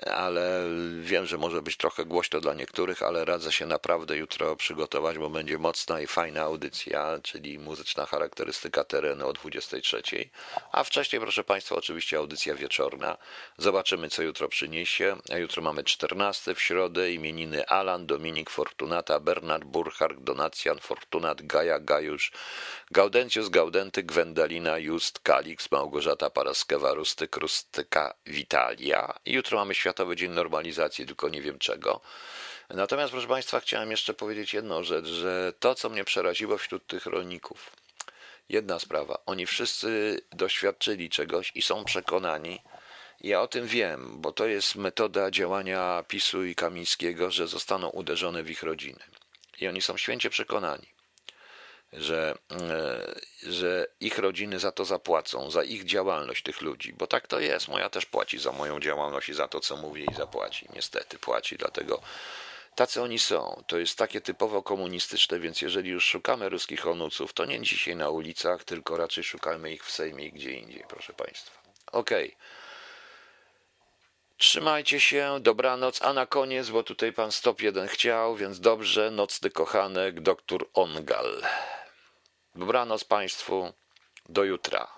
[0.05, 0.63] ale
[1.01, 5.29] wiem, że może być trochę głośno dla niektórych, ale radzę się naprawdę jutro przygotować, bo
[5.29, 10.01] będzie mocna i fajna audycja, czyli muzyczna charakterystyka terenu o 23.
[10.71, 13.17] A wcześniej, proszę Państwa, oczywiście audycja wieczorna.
[13.57, 15.17] Zobaczymy, co jutro przyniesie.
[15.31, 21.79] A jutro mamy 14 w środę, imieniny Alan, Dominik Fortunata, Bernard Burchardt, Donacjan Fortunat, Gaja
[21.79, 22.31] Gajusz,
[22.91, 29.13] Gaudencius Gaudenty, Gwendalina, Just, Kalix, Małgorzata Paraskewa, Rustyk, Rustyka, Witalia.
[29.25, 32.01] I jutro mamy Światowy Dzień Normalizacji, tylko nie wiem czego.
[32.69, 37.05] Natomiast, proszę Państwa, chciałem jeszcze powiedzieć jedną rzecz, że to, co mnie przeraziło wśród tych
[37.05, 37.71] rolników,
[38.49, 42.61] jedna sprawa, oni wszyscy doświadczyli czegoś i są przekonani,
[43.21, 48.43] ja o tym wiem, bo to jest metoda działania PiSu i Kamińskiego, że zostaną uderzone
[48.43, 48.99] w ich rodziny.
[49.59, 50.96] I oni są święcie przekonani
[51.93, 57.27] że, e, że ich rodziny za to zapłacą, za ich działalność tych ludzi, bo tak
[57.27, 57.67] to jest.
[57.67, 60.67] Moja też płaci za moją działalność i za to, co mówię i zapłaci.
[60.75, 62.01] Niestety płaci, dlatego
[62.75, 63.63] tacy oni są.
[63.67, 68.09] To jest takie typowo komunistyczne, więc jeżeli już szukamy ruskich onuców, to nie dzisiaj na
[68.09, 71.61] ulicach, tylko raczej szukamy ich w Sejmie i gdzie indziej, proszę Państwa.
[71.91, 72.27] Okej.
[72.27, 72.56] Okay.
[74.37, 79.49] Trzymajcie się, dobranoc, a na koniec, bo tutaj pan stop jeden chciał, więc dobrze, nocny
[79.49, 81.41] kochanek, doktor Ongal.
[82.55, 83.73] Dobranoc Państwu,
[84.29, 84.96] do jutra.